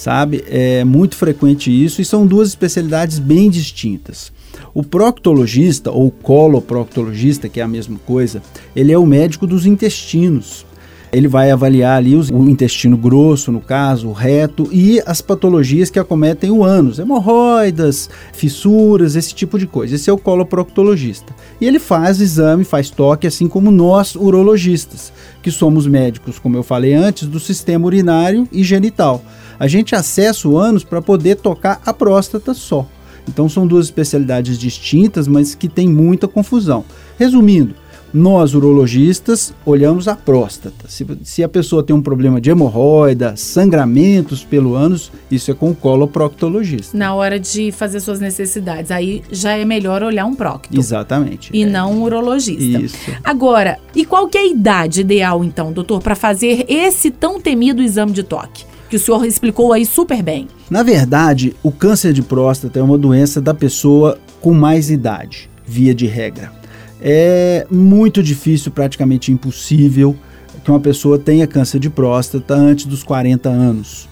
sabe? 0.00 0.42
É 0.48 0.82
muito 0.82 1.14
frequente 1.14 1.70
isso 1.70 2.00
e 2.00 2.04
são 2.04 2.26
duas 2.26 2.48
especialidades 2.48 3.18
bem 3.18 3.50
distintas. 3.50 4.32
O 4.72 4.82
proctologista 4.82 5.90
ou 5.90 6.10
coloproctologista, 6.10 7.48
que 7.48 7.60
é 7.60 7.62
a 7.62 7.68
mesma 7.68 7.98
coisa, 8.06 8.42
ele 8.74 8.92
é 8.92 8.98
o 8.98 9.06
médico 9.06 9.46
dos 9.46 9.66
intestinos. 9.66 10.64
Ele 11.12 11.26
vai 11.26 11.50
avaliar 11.50 11.98
ali 11.98 12.14
os, 12.14 12.30
o 12.30 12.48
intestino 12.48 12.96
grosso, 12.96 13.50
no 13.50 13.60
caso, 13.60 14.08
o 14.08 14.12
reto, 14.12 14.68
e 14.72 15.02
as 15.04 15.20
patologias 15.20 15.90
que 15.90 15.98
acometem 15.98 16.52
o 16.52 16.62
ânus, 16.62 17.00
hemorroidas, 17.00 18.08
fissuras, 18.32 19.16
esse 19.16 19.34
tipo 19.34 19.58
de 19.58 19.66
coisa. 19.66 19.96
Esse 19.96 20.08
é 20.08 20.12
o 20.12 20.18
coloproctologista. 20.18 21.34
E 21.60 21.66
ele 21.66 21.80
faz 21.80 22.20
exame, 22.20 22.62
faz 22.62 22.90
toque, 22.90 23.26
assim 23.26 23.48
como 23.48 23.72
nós, 23.72 24.14
urologistas, 24.14 25.12
que 25.42 25.50
somos 25.50 25.84
médicos, 25.84 26.38
como 26.38 26.56
eu 26.56 26.62
falei 26.62 26.94
antes, 26.94 27.26
do 27.26 27.40
sistema 27.40 27.86
urinário 27.86 28.48
e 28.52 28.62
genital 28.62 29.22
a 29.60 29.66
gente 29.66 29.94
acessa 29.94 30.48
o 30.48 30.56
ânus 30.56 30.82
para 30.82 31.02
poder 31.02 31.36
tocar 31.36 31.82
a 31.84 31.92
próstata 31.92 32.54
só. 32.54 32.86
Então 33.28 33.46
são 33.46 33.66
duas 33.66 33.84
especialidades 33.84 34.58
distintas, 34.58 35.28
mas 35.28 35.54
que 35.54 35.68
tem 35.68 35.86
muita 35.86 36.26
confusão. 36.26 36.82
Resumindo, 37.18 37.74
nós 38.12 38.54
urologistas 38.54 39.52
olhamos 39.66 40.08
a 40.08 40.16
próstata. 40.16 40.88
Se, 40.88 41.06
se, 41.22 41.44
a 41.44 41.48
pessoa 41.48 41.82
tem 41.82 41.94
um 41.94 42.00
problema 42.00 42.40
de 42.40 42.48
hemorroida, 42.48 43.36
sangramentos 43.36 44.42
pelo 44.42 44.74
ânus, 44.74 45.12
isso 45.30 45.50
é 45.50 45.54
com 45.54 45.70
o 45.70 45.74
coloproctologista. 45.74 46.96
Na 46.96 47.14
hora 47.14 47.38
de 47.38 47.70
fazer 47.70 48.00
suas 48.00 48.18
necessidades, 48.18 48.90
aí 48.90 49.22
já 49.30 49.52
é 49.52 49.64
melhor 49.66 50.02
olhar 50.02 50.24
um 50.24 50.34
procto. 50.34 50.76
Exatamente. 50.76 51.50
E 51.52 51.64
é. 51.64 51.66
não 51.66 51.92
um 51.92 52.02
urologista. 52.02 52.80
Isso. 52.80 52.96
Agora, 53.22 53.78
e 53.94 54.06
qual 54.06 54.26
que 54.26 54.38
é 54.38 54.40
a 54.40 54.46
idade 54.46 55.02
ideal 55.02 55.44
então, 55.44 55.70
doutor, 55.70 56.00
para 56.00 56.16
fazer 56.16 56.64
esse 56.66 57.10
tão 57.10 57.38
temido 57.38 57.82
exame 57.82 58.12
de 58.12 58.22
toque? 58.22 58.69
Que 58.90 58.96
o 58.96 59.00
senhor 59.00 59.24
explicou 59.24 59.72
aí 59.72 59.86
super 59.86 60.20
bem. 60.20 60.48
Na 60.68 60.82
verdade, 60.82 61.54
o 61.62 61.70
câncer 61.70 62.12
de 62.12 62.22
próstata 62.22 62.80
é 62.80 62.82
uma 62.82 62.98
doença 62.98 63.40
da 63.40 63.54
pessoa 63.54 64.18
com 64.40 64.52
mais 64.52 64.90
idade, 64.90 65.48
via 65.64 65.94
de 65.94 66.06
regra. 66.06 66.52
É 67.00 67.66
muito 67.70 68.20
difícil, 68.20 68.72
praticamente 68.72 69.30
impossível, 69.30 70.16
que 70.64 70.70
uma 70.70 70.80
pessoa 70.80 71.18
tenha 71.18 71.46
câncer 71.46 71.78
de 71.78 71.88
próstata 71.88 72.52
antes 72.52 72.84
dos 72.84 73.04
40 73.04 73.48
anos. 73.48 74.08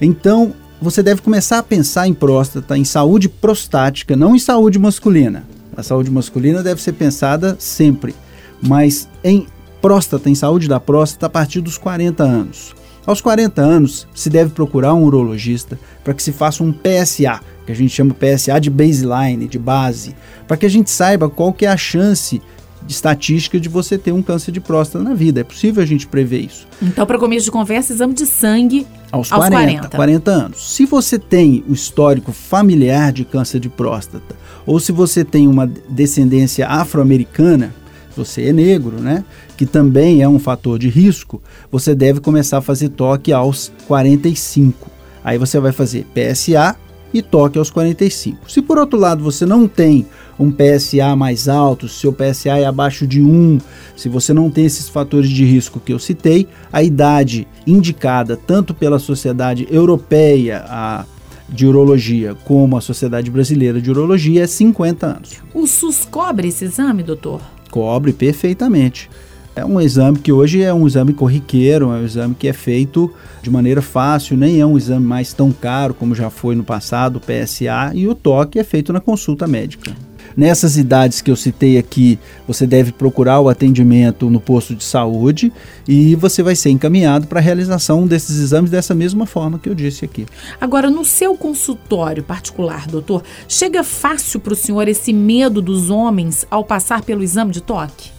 Então, 0.00 0.52
você 0.80 1.02
deve 1.02 1.22
começar 1.22 1.58
a 1.58 1.62
pensar 1.62 2.06
em 2.06 2.12
próstata, 2.12 2.76
em 2.76 2.84
saúde 2.84 3.28
prostática, 3.28 4.14
não 4.14 4.36
em 4.36 4.38
saúde 4.38 4.78
masculina. 4.78 5.44
A 5.74 5.82
saúde 5.82 6.10
masculina 6.10 6.62
deve 6.62 6.82
ser 6.82 6.92
pensada 6.92 7.56
sempre, 7.58 8.14
mas 8.60 9.08
em 9.24 9.46
próstata, 9.80 10.28
em 10.28 10.34
saúde 10.34 10.68
da 10.68 10.78
próstata 10.78 11.26
a 11.26 11.30
partir 11.30 11.62
dos 11.62 11.78
40 11.78 12.22
anos. 12.22 12.74
Aos 13.04 13.20
40 13.20 13.60
anos, 13.60 14.06
se 14.14 14.30
deve 14.30 14.50
procurar 14.50 14.94
um 14.94 15.02
urologista 15.02 15.78
para 16.04 16.14
que 16.14 16.22
se 16.22 16.30
faça 16.30 16.62
um 16.62 16.72
PSA, 16.72 17.40
que 17.66 17.72
a 17.72 17.74
gente 17.74 17.90
chama 17.90 18.14
PSA 18.14 18.60
de 18.60 18.70
baseline, 18.70 19.48
de 19.48 19.58
base, 19.58 20.14
para 20.46 20.56
que 20.56 20.66
a 20.66 20.68
gente 20.68 20.90
saiba 20.90 21.28
qual 21.28 21.52
que 21.52 21.66
é 21.66 21.68
a 21.68 21.76
chance 21.76 22.40
de 22.86 22.92
estatística 22.92 23.58
de 23.58 23.68
você 23.68 23.96
ter 23.96 24.12
um 24.12 24.22
câncer 24.22 24.52
de 24.52 24.60
próstata 24.60 25.04
na 25.04 25.14
vida. 25.14 25.40
É 25.40 25.44
possível 25.44 25.82
a 25.82 25.86
gente 25.86 26.06
prever 26.06 26.40
isso. 26.40 26.66
Então, 26.80 27.06
para 27.06 27.18
começo 27.18 27.44
de 27.44 27.50
conversa, 27.50 27.92
exame 27.92 28.14
de 28.14 28.26
sangue 28.26 28.86
aos, 29.10 29.32
aos 29.32 29.48
40, 29.48 29.88
40. 29.88 29.96
40 29.96 30.30
anos. 30.30 30.74
Se 30.74 30.84
você 30.86 31.18
tem 31.18 31.64
o 31.68 31.72
histórico 31.72 32.32
familiar 32.32 33.12
de 33.12 33.24
câncer 33.24 33.60
de 33.60 33.68
próstata, 33.68 34.34
ou 34.66 34.78
se 34.78 34.92
você 34.92 35.24
tem 35.24 35.46
uma 35.48 35.66
descendência 35.66 36.66
afro-americana, 36.68 37.74
você 38.16 38.48
é 38.48 38.52
negro, 38.52 39.00
né? 39.00 39.24
Que 39.56 39.66
também 39.66 40.22
é 40.22 40.28
um 40.28 40.38
fator 40.38 40.78
de 40.78 40.88
risco, 40.88 41.42
você 41.70 41.94
deve 41.94 42.20
começar 42.20 42.58
a 42.58 42.62
fazer 42.62 42.90
toque 42.90 43.32
aos 43.32 43.72
45. 43.86 44.90
Aí 45.24 45.38
você 45.38 45.60
vai 45.60 45.72
fazer 45.72 46.06
PSA 46.14 46.76
e 47.12 47.20
toque 47.20 47.58
aos 47.58 47.70
45. 47.70 48.50
Se 48.50 48.62
por 48.62 48.78
outro 48.78 48.98
lado 48.98 49.22
você 49.22 49.44
não 49.44 49.68
tem 49.68 50.06
um 50.38 50.50
PSA 50.50 51.14
mais 51.14 51.48
alto, 51.48 51.88
se 51.88 52.00
seu 52.00 52.12
PSA 52.12 52.58
é 52.58 52.64
abaixo 52.64 53.06
de 53.06 53.20
1, 53.20 53.58
se 53.96 54.08
você 54.08 54.32
não 54.32 54.50
tem 54.50 54.64
esses 54.64 54.88
fatores 54.88 55.28
de 55.28 55.44
risco 55.44 55.78
que 55.78 55.92
eu 55.92 55.98
citei, 55.98 56.48
a 56.72 56.82
idade 56.82 57.46
indicada 57.66 58.36
tanto 58.36 58.74
pela 58.74 58.98
Sociedade 58.98 59.66
Europeia 59.70 60.64
a, 60.66 61.04
de 61.48 61.66
Urologia 61.66 62.34
como 62.44 62.76
a 62.76 62.80
Sociedade 62.80 63.30
Brasileira 63.30 63.80
de 63.80 63.90
Urologia 63.90 64.44
é 64.44 64.46
50 64.46 65.06
anos. 65.06 65.30
O 65.54 65.66
SUS 65.66 66.06
cobre 66.10 66.48
esse 66.48 66.64
exame, 66.64 67.02
doutor? 67.02 67.40
Cobre 67.72 68.12
perfeitamente. 68.12 69.08
É 69.56 69.64
um 69.64 69.80
exame 69.80 70.18
que 70.18 70.30
hoje 70.30 70.62
é 70.62 70.72
um 70.72 70.86
exame 70.86 71.14
corriqueiro, 71.14 71.86
é 71.86 71.96
um 71.96 72.04
exame 72.04 72.34
que 72.34 72.46
é 72.46 72.52
feito 72.52 73.10
de 73.42 73.50
maneira 73.50 73.80
fácil, 73.80 74.36
nem 74.36 74.60
é 74.60 74.66
um 74.66 74.76
exame 74.76 75.04
mais 75.06 75.32
tão 75.32 75.50
caro 75.50 75.94
como 75.94 76.14
já 76.14 76.28
foi 76.28 76.54
no 76.54 76.62
passado, 76.62 77.16
o 77.16 77.20
PSA, 77.20 77.92
e 77.94 78.06
o 78.06 78.14
toque 78.14 78.58
é 78.58 78.64
feito 78.64 78.92
na 78.92 79.00
consulta 79.00 79.46
médica. 79.46 79.90
Nessas 80.36 80.76
idades 80.76 81.20
que 81.20 81.30
eu 81.30 81.36
citei 81.36 81.78
aqui, 81.78 82.18
você 82.46 82.66
deve 82.66 82.92
procurar 82.92 83.40
o 83.40 83.48
atendimento 83.48 84.30
no 84.30 84.40
posto 84.40 84.74
de 84.74 84.84
saúde 84.84 85.52
e 85.86 86.14
você 86.14 86.42
vai 86.42 86.56
ser 86.56 86.70
encaminhado 86.70 87.26
para 87.26 87.38
a 87.38 87.42
realização 87.42 88.06
desses 88.06 88.38
exames 88.38 88.70
dessa 88.70 88.94
mesma 88.94 89.26
forma 89.26 89.58
que 89.58 89.68
eu 89.68 89.74
disse 89.74 90.04
aqui. 90.04 90.26
Agora, 90.60 90.90
no 90.90 91.04
seu 91.04 91.36
consultório 91.36 92.22
particular, 92.22 92.86
doutor, 92.86 93.22
chega 93.48 93.84
fácil 93.84 94.40
para 94.40 94.52
o 94.52 94.56
senhor 94.56 94.88
esse 94.88 95.12
medo 95.12 95.60
dos 95.60 95.90
homens 95.90 96.46
ao 96.50 96.64
passar 96.64 97.02
pelo 97.02 97.22
exame 97.22 97.52
de 97.52 97.60
toque? 97.60 98.10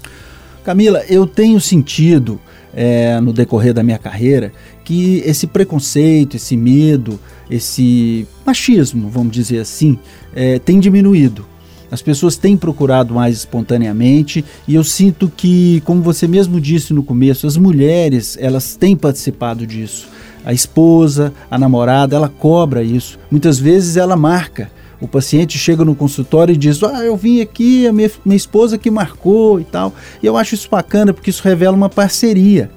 Camila, 0.64 1.04
eu 1.10 1.28
tenho 1.28 1.60
sentido 1.60 2.40
é, 2.74 3.20
no 3.20 3.34
decorrer 3.34 3.74
da 3.74 3.84
minha 3.84 3.98
carreira 3.98 4.52
que 4.84 5.22
esse 5.26 5.48
preconceito, 5.48 6.36
esse 6.36 6.58
medo, 6.58 7.20
esse 7.50 8.28
machismo, 8.46 9.10
vamos 9.10 9.34
dizer 9.34 9.60
assim, 9.60 9.98
é, 10.36 10.60
tem 10.60 10.80
diminuído. 10.80 11.46
As 11.94 12.02
pessoas 12.02 12.36
têm 12.36 12.58
procurado 12.58 13.14
mais 13.14 13.38
espontaneamente 13.38 14.44
e 14.68 14.74
eu 14.74 14.84
sinto 14.84 15.30
que, 15.30 15.80
como 15.86 16.02
você 16.02 16.28
mesmo 16.28 16.60
disse 16.60 16.92
no 16.92 17.04
começo, 17.04 17.46
as 17.46 17.56
mulheres 17.56 18.36
elas 18.42 18.76
têm 18.76 18.96
participado 18.96 19.68
disso. 19.68 20.08
A 20.44 20.52
esposa, 20.52 21.32
a 21.52 21.56
namorada, 21.56 22.16
ela 22.16 22.28
cobra 22.28 22.82
isso. 22.82 23.20
Muitas 23.30 23.60
vezes 23.60 23.96
ela 23.96 24.16
marca. 24.16 24.72
O 25.00 25.08
paciente 25.08 25.60
chega 25.60 25.86
no 25.86 25.94
consultório 25.94 26.54
e 26.54 26.58
diz: 26.58 26.82
Ah, 26.82 27.04
eu 27.04 27.16
vim 27.16 27.42
aqui, 27.42 27.86
a 27.86 27.94
minha, 27.94 28.10
minha 28.26 28.38
esposa 28.38 28.76
que 28.76 28.90
marcou 28.90 29.60
e 29.60 29.64
tal. 29.64 29.94
E 30.24 30.26
eu 30.26 30.36
acho 30.36 30.56
isso 30.56 30.68
bacana 30.72 31.14
porque 31.14 31.30
isso 31.30 31.44
revela 31.44 31.78
uma 31.78 31.90
parceria 31.90 32.72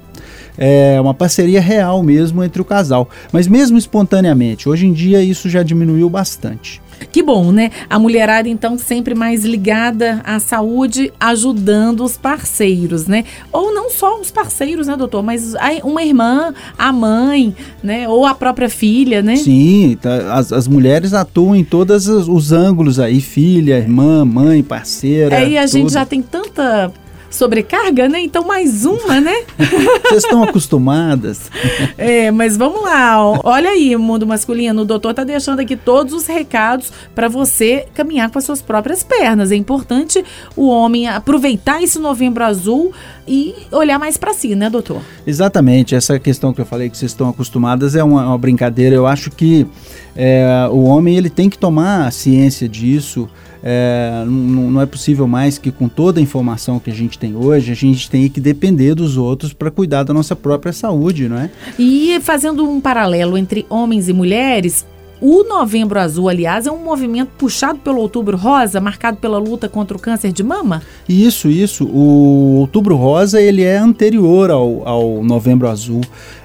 é 0.57 0.99
uma 0.99 1.13
parceria 1.13 1.61
real 1.61 2.01
mesmo 2.01 2.43
entre 2.43 2.61
o 2.61 2.65
casal. 2.65 3.09
Mas 3.31 3.47
mesmo 3.47 3.77
espontaneamente, 3.77 4.67
hoje 4.67 4.85
em 4.85 4.93
dia 4.93 5.21
isso 5.21 5.49
já 5.49 5.63
diminuiu 5.63 6.09
bastante. 6.09 6.81
Que 7.11 7.21
bom, 7.21 7.51
né? 7.51 7.71
A 7.89 7.99
mulherada, 7.99 8.49
então, 8.49 8.77
sempre 8.77 9.13
mais 9.13 9.45
ligada 9.45 10.21
à 10.23 10.39
saúde, 10.39 11.11
ajudando 11.19 12.03
os 12.03 12.17
parceiros, 12.17 13.07
né? 13.07 13.23
Ou 13.51 13.73
não 13.73 13.89
só 13.89 14.19
os 14.19 14.31
parceiros, 14.31 14.87
né, 14.87 14.95
doutor? 14.95 15.23
Mas 15.23 15.53
uma 15.83 16.03
irmã, 16.03 16.53
a 16.77 16.91
mãe, 16.91 17.55
né? 17.83 18.07
Ou 18.07 18.25
a 18.25 18.33
própria 18.33 18.69
filha, 18.69 19.21
né? 19.21 19.35
Sim, 19.35 19.97
tá, 20.01 20.33
as, 20.33 20.51
as 20.51 20.67
mulheres 20.67 21.13
atuam 21.13 21.55
em 21.55 21.63
todos 21.63 22.07
os 22.07 22.51
ângulos 22.51 22.99
aí: 22.99 23.21
filha, 23.21 23.77
irmã, 23.77 24.25
mãe, 24.25 24.63
parceira. 24.63 25.37
Aí 25.37 25.57
a 25.57 25.61
tudo. 25.61 25.71
gente 25.71 25.93
já 25.93 26.05
tem 26.05 26.21
tanta 26.21 26.91
sobrecarga, 27.29 28.07
né? 28.07 28.21
Então 28.21 28.45
mais 28.45 28.85
uma, 28.85 29.19
né? 29.19 29.43
Vocês 30.07 30.23
estão 30.23 30.43
acostumadas. 30.43 31.51
é, 31.97 32.31
mas 32.31 32.57
vamos 32.57 32.81
lá. 32.83 33.17
Olha 33.43 33.69
aí, 33.69 33.95
mundo 33.95 34.25
masculino, 34.25 34.81
o 34.81 34.85
doutor 34.85 35.13
tá 35.13 35.23
deixando 35.23 35.59
aqui 35.59 35.75
todos 35.75 36.13
os 36.13 36.25
recados 36.25 36.91
para 37.13 37.27
você 37.27 37.85
caminhar 37.93 38.29
com 38.29 38.39
as 38.39 38.45
suas 38.45 38.61
próprias 38.61 39.03
pernas. 39.03 39.51
É 39.51 39.55
importante 39.55 40.23
o 40.55 40.67
homem 40.67 41.07
aproveitar 41.07 41.81
esse 41.81 41.99
novembro 41.99 42.43
azul 42.43 42.91
e 43.27 43.53
olhar 43.71 43.99
mais 43.99 44.17
para 44.17 44.33
si, 44.33 44.55
né, 44.55 44.69
doutor? 44.69 45.01
Exatamente. 45.25 45.95
Essa 45.95 46.17
questão 46.17 46.53
que 46.53 46.61
eu 46.61 46.65
falei 46.65 46.89
que 46.89 46.97
vocês 46.97 47.11
estão 47.11 47.29
acostumadas 47.29 47.95
é 47.95 48.03
uma, 48.03 48.27
uma 48.27 48.37
brincadeira. 48.37 48.95
Eu 48.95 49.05
acho 49.05 49.29
que 49.31 49.67
é, 50.15 50.67
o 50.71 50.83
homem 50.83 51.17
ele 51.17 51.29
tem 51.29 51.49
que 51.49 51.57
tomar 51.57 52.11
ciência 52.11 52.67
disso. 52.67 53.29
É, 53.69 54.23
não, 54.25 54.71
não, 54.71 54.81
é 54.81 54.85
possível 54.85 55.27
mais 55.27 55.57
que 55.57 55.73
com 55.73 55.89
toda 55.89 56.21
a 56.21 56.23
informação 56.23 56.79
que 56.79 56.89
a 56.89 56.93
gente 56.93 57.19
tem 57.19 57.35
hoje, 57.35 57.69
a 57.69 57.75
gente 57.75 58.09
tenha 58.09 58.29
que 58.29 58.39
depender 58.39 58.95
dos 58.95 59.17
outros 59.17 59.51
para 59.51 59.69
cuidar 59.69 60.03
da 60.03 60.13
nossa 60.13 60.37
própria 60.37 60.71
saúde, 60.71 61.27
não 61.27 61.37
é? 61.37 61.49
E 61.77 62.17
fazendo 62.21 62.63
um 62.63 62.79
paralelo 62.79 63.37
entre 63.37 63.65
homens 63.69 64.07
e 64.07 64.13
mulheres, 64.13 64.85
o 65.19 65.43
Novembro 65.43 65.99
Azul, 65.99 66.29
aliás, 66.29 66.67
é 66.67 66.71
um 66.71 66.83
movimento 66.83 67.29
puxado 67.37 67.79
pelo 67.79 67.97
Outubro 67.99 68.37
Rosa, 68.37 68.79
marcado 68.79 69.17
pela 69.17 69.37
luta 69.37 69.67
contra 69.67 69.97
o 69.97 69.99
câncer 69.99 70.31
de 70.31 70.43
mama? 70.43 70.81
Isso, 71.09 71.49
isso. 71.49 71.85
O 71.85 72.57
Outubro 72.59 72.95
Rosa 72.95 73.41
ele 73.41 73.63
é 73.63 73.77
anterior 73.77 74.51
ao, 74.51 74.87
ao 74.87 75.23
Novembro 75.23 75.67
Azul. 75.67 76.01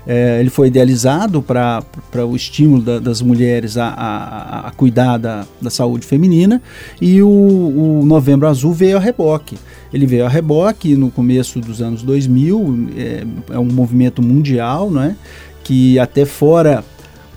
É, 0.07 0.41
ele 0.41 0.51
foi 0.51 0.67
idealizado 0.67 1.43
para 1.43 1.85
o 2.27 2.35
estímulo 2.35 2.83
da, 2.83 2.99
das 2.99 3.23
mulheres 3.23 3.77
a, 3.77 3.89
a, 3.89 4.69
a 4.69 4.71
cuidar 4.73 5.17
da, 5.17 5.47
da, 5.61 5.71
saúde 5.71 6.05
feminina 6.05 6.61
e 7.01 7.23
o, 7.23 7.29
o, 7.29 8.03
Novembro 8.05 8.49
Azul 8.49 8.73
veio 8.73 8.97
a 8.97 9.01
reboque. 9.01 9.57
Ele 9.93 10.07
veio 10.07 10.27
a 10.27 10.29
reboque 10.29 10.97
no 10.97 11.11
começo 11.11 11.61
dos 11.61 11.81
anos 11.81 12.03
2000, 12.03 12.89
é, 12.97 13.25
é 13.51 13.59
um 13.59 13.65
movimento 13.65 14.21
mundial, 14.21 14.91
né, 14.91 15.15
que 15.63 15.99
até 16.01 16.25
fora 16.25 16.83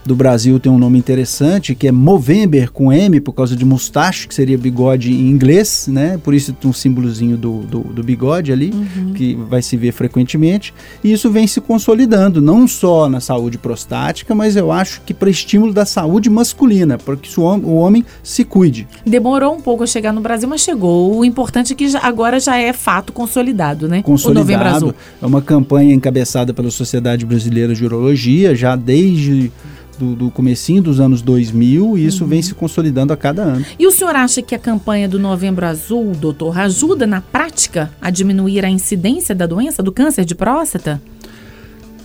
do 0.06 0.16
Brasil 0.16 0.60
tem 0.60 0.72
um 0.72 0.78
nome 0.78 1.00
interessante, 1.00 1.74
que 1.74 1.88
é 1.88 1.92
Movember 1.92 2.72
com 2.72 2.94
M, 2.94 3.20
por 3.20 3.34
causa 3.34 3.56
de 3.56 3.66
mustache, 3.66 4.28
que 4.28 4.36
seria 4.36 4.58
bigode 4.58 5.12
em 5.12 5.30
inglês, 5.30 5.88
né? 5.92 6.20
Por 6.24 6.34
isso 6.34 6.54
tem 6.54 6.70
um 6.70 6.74
símbolozinho 6.74 7.36
do, 7.36 7.62
do, 7.62 7.80
do 7.80 8.04
bigode 8.04 8.52
ali, 8.52 8.72
uhum. 8.72 9.14
que 9.14 9.36
vai 9.36 9.62
se 9.62 9.76
ver 9.76 9.92
frequentemente. 9.92 10.74
E 11.04 11.12
isso 11.12 11.32
vem 11.32 11.48
se 11.48 11.60
consolidando, 11.60 12.42
não 12.42 12.68
só 12.68 13.10
na 13.10 13.20
saúde 13.20 13.58
prostática, 13.58 14.36
mas 14.36 14.56
eu 14.56 14.72
acho 14.72 15.02
que 15.02 15.14
para 15.14 15.30
estímulo 15.30 15.74
da 15.74 15.86
saúde 15.86 16.30
masculina, 16.30 16.98
para 16.98 17.16
que 17.16 17.40
o 17.40 17.74
homem 17.74 18.06
se 18.22 18.44
cuide. 18.44 18.88
Demorou 19.06 19.56
um 19.56 19.62
pouco 19.62 19.84
a 19.84 19.88
chegar 19.88 20.14
no 20.14 20.22
Brasil, 20.22 20.48
mas 20.48 20.62
chegou. 20.62 21.18
O 21.18 21.26
importante 21.26 21.74
é 21.74 21.76
que 21.76 21.90
já, 21.90 22.00
agora 22.00 22.40
já 22.40 22.58
é 22.58 22.72
fato 22.72 23.12
consolidado, 23.12 23.88
né? 23.88 24.04
Consolidado. 24.04 24.90
O. 24.90 25.24
É 25.24 25.26
uma 25.26 25.42
campanha 25.42 25.94
encabeçada 25.94 26.54
pela 26.54 26.70
Sociedade 26.70 27.26
Brasileira 27.26 27.74
de 27.74 27.84
Urologia, 27.84 28.56
já 28.56 28.76
desde 28.76 29.52
do, 29.96 30.16
do 30.16 30.32
comecinho 30.32 30.82
dos 30.82 31.00
anos 31.00 31.22
2000 31.22 31.98
e 31.98 32.06
isso 32.06 32.24
uhum. 32.24 32.30
vem 32.30 32.42
se 32.42 32.54
consolidando 32.54 33.14
a 33.14 33.18
cada 33.18 33.44
ano. 33.44 33.66
E 33.78 33.88
o 33.88 33.92
senhor 33.92 34.16
acha 34.16 34.42
que 34.42 34.54
a 34.54 34.60
campanha 34.60 35.08
do 35.08 35.20
Novembro 35.20 35.66
Azul, 35.66 36.12
doutor, 36.14 36.58
ajuda 36.58 37.08
na 37.08 37.22
prática 37.22 37.92
a 38.02 38.10
diminuir 38.10 38.66
a 38.66 38.70
incidência 38.70 39.34
da 39.34 39.46
doença, 39.46 39.82
do 39.82 39.92
câncer 39.92 40.26
de 40.26 40.36
próstata? 40.36 41.02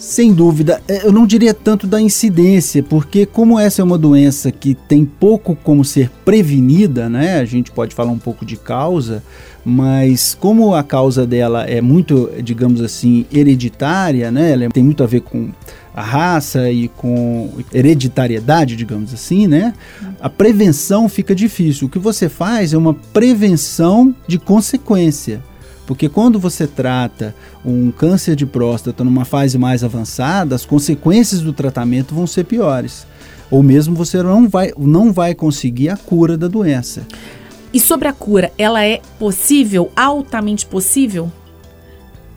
Sem 0.01 0.33
dúvida, 0.33 0.81
é, 0.89 1.07
eu 1.07 1.13
não 1.13 1.27
diria 1.27 1.53
tanto 1.53 1.87
da 1.87 2.01
incidência, 2.01 2.83
porque 2.83 3.27
como 3.27 3.61
essa 3.61 3.83
é 3.83 3.85
uma 3.85 3.99
doença 3.99 4.51
que 4.51 4.75
tem 4.75 5.05
pouco 5.05 5.55
como 5.55 5.85
ser 5.85 6.11
prevenida, 6.25 7.07
né? 7.07 7.39
A 7.39 7.45
gente 7.45 7.71
pode 7.71 7.95
falar 7.95 8.11
um 8.11 8.19
pouco 8.19 8.47
de 8.47 8.57
causa, 8.57 9.23
mas 9.63 10.35
como 10.41 10.75
a 10.75 10.83
causa 10.83 11.27
dela 11.27 11.65
é 11.65 11.83
muito, 11.83 12.31
digamos 12.43 12.81
assim, 12.81 13.27
hereditária, 13.31 14.31
né? 14.31 14.53
Ela 14.53 14.71
tem 14.71 14.83
muito 14.83 15.05
a 15.05 15.07
ver 15.07 15.21
com 15.21 15.51
a 16.01 16.03
raça 16.03 16.71
e 16.71 16.89
com 16.89 17.51
hereditariedade, 17.73 18.75
digamos 18.75 19.13
assim, 19.13 19.47
né? 19.47 19.75
A 20.21 20.31
prevenção 20.31 21.09
fica 21.09 21.35
difícil. 21.35 21.87
O 21.87 21.91
que 21.91 21.99
você 21.99 22.29
faz 22.29 22.73
é 22.73 22.79
uma 22.79 22.95
prevenção 22.95 24.15
de 24.27 24.39
consequência. 24.39 25.43
Porque 25.87 26.09
quando 26.09 26.39
você 26.39 26.67
trata 26.67 27.35
um 27.65 27.91
câncer 27.91 28.35
de 28.35 28.47
próstata 28.47 29.05
numa 29.05 29.25
fase 29.25 29.59
mais 29.59 29.85
avançada, 29.85 30.55
as 30.55 30.65
consequências 30.65 31.41
do 31.43 31.53
tratamento 31.53 32.15
vão 32.15 32.27
ser 32.27 32.45
piores. 32.45 33.07
Ou 33.51 33.63
mesmo 33.63 33.95
você 33.95 34.23
não 34.23 34.49
vai, 34.49 34.73
não 34.79 35.13
vai 35.13 35.35
conseguir 35.35 35.91
a 35.91 35.97
cura 35.97 36.37
da 36.39 36.49
doença. 36.49 37.07
E 37.73 37.79
sobre 37.79 38.09
a 38.09 38.13
cura, 38.13 38.51
ela 38.57 38.85
é 38.85 39.01
possível, 39.19 39.93
altamente 39.95 40.65
possível? 40.65 41.31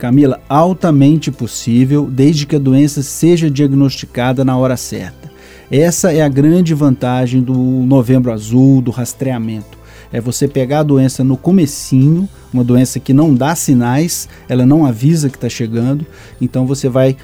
Camila, 0.03 0.41
altamente 0.49 1.31
possível, 1.31 2.09
desde 2.11 2.45
que 2.45 2.57
a 2.57 2.59
doença 2.59 3.01
seja 3.01 3.49
diagnosticada 3.49 4.43
na 4.43 4.57
hora 4.57 4.75
certa. 4.75 5.31
Essa 5.71 6.11
é 6.11 6.21
a 6.21 6.27
grande 6.27 6.73
vantagem 6.73 7.41
do 7.41 7.53
Novembro 7.53 8.29
Azul, 8.29 8.81
do 8.81 8.91
rastreamento. 8.91 9.77
É 10.11 10.19
você 10.19 10.45
pegar 10.45 10.79
a 10.79 10.83
doença 10.83 11.23
no 11.23 11.37
comecinho, 11.37 12.27
uma 12.53 12.65
doença 12.65 12.99
que 12.99 13.13
não 13.13 13.33
dá 13.33 13.55
sinais, 13.55 14.27
ela 14.49 14.65
não 14.65 14.85
avisa 14.85 15.29
que 15.29 15.37
está 15.37 15.47
chegando, 15.47 16.05
então 16.41 16.67
você 16.67 16.89
vai 16.89 17.15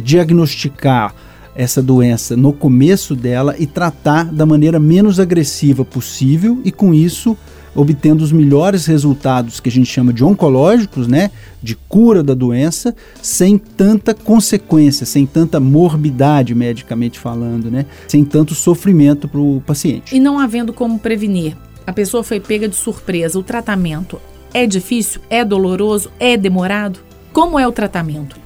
diagnosticar 0.00 1.12
essa 1.56 1.82
doença 1.82 2.36
no 2.36 2.52
começo 2.52 3.16
dela 3.16 3.56
e 3.58 3.66
tratar 3.66 4.26
da 4.26 4.46
maneira 4.46 4.78
menos 4.78 5.18
agressiva 5.18 5.84
possível 5.84 6.60
e 6.64 6.70
com 6.70 6.94
isso 6.94 7.36
obtendo 7.78 8.24
os 8.24 8.32
melhores 8.32 8.86
resultados 8.86 9.60
que 9.60 9.68
a 9.68 9.72
gente 9.72 9.86
chama 9.86 10.12
de 10.12 10.24
oncológicos, 10.24 11.06
né, 11.06 11.30
de 11.62 11.76
cura 11.76 12.24
da 12.24 12.34
doença, 12.34 12.92
sem 13.22 13.56
tanta 13.56 14.12
consequência, 14.12 15.06
sem 15.06 15.24
tanta 15.24 15.60
morbidade 15.60 16.56
medicamente 16.56 17.20
falando, 17.20 17.70
né, 17.70 17.86
sem 18.08 18.24
tanto 18.24 18.52
sofrimento 18.52 19.28
para 19.28 19.40
o 19.40 19.62
paciente. 19.64 20.16
E 20.16 20.18
não 20.18 20.40
havendo 20.40 20.72
como 20.72 20.98
prevenir, 20.98 21.56
a 21.86 21.92
pessoa 21.92 22.24
foi 22.24 22.40
pega 22.40 22.68
de 22.68 22.74
surpresa, 22.74 23.38
o 23.38 23.44
tratamento 23.44 24.20
é 24.52 24.66
difícil, 24.66 25.20
é 25.30 25.44
doloroso, 25.44 26.10
é 26.18 26.36
demorado? 26.36 26.98
Como 27.32 27.60
é 27.60 27.68
o 27.68 27.70
tratamento? 27.70 28.36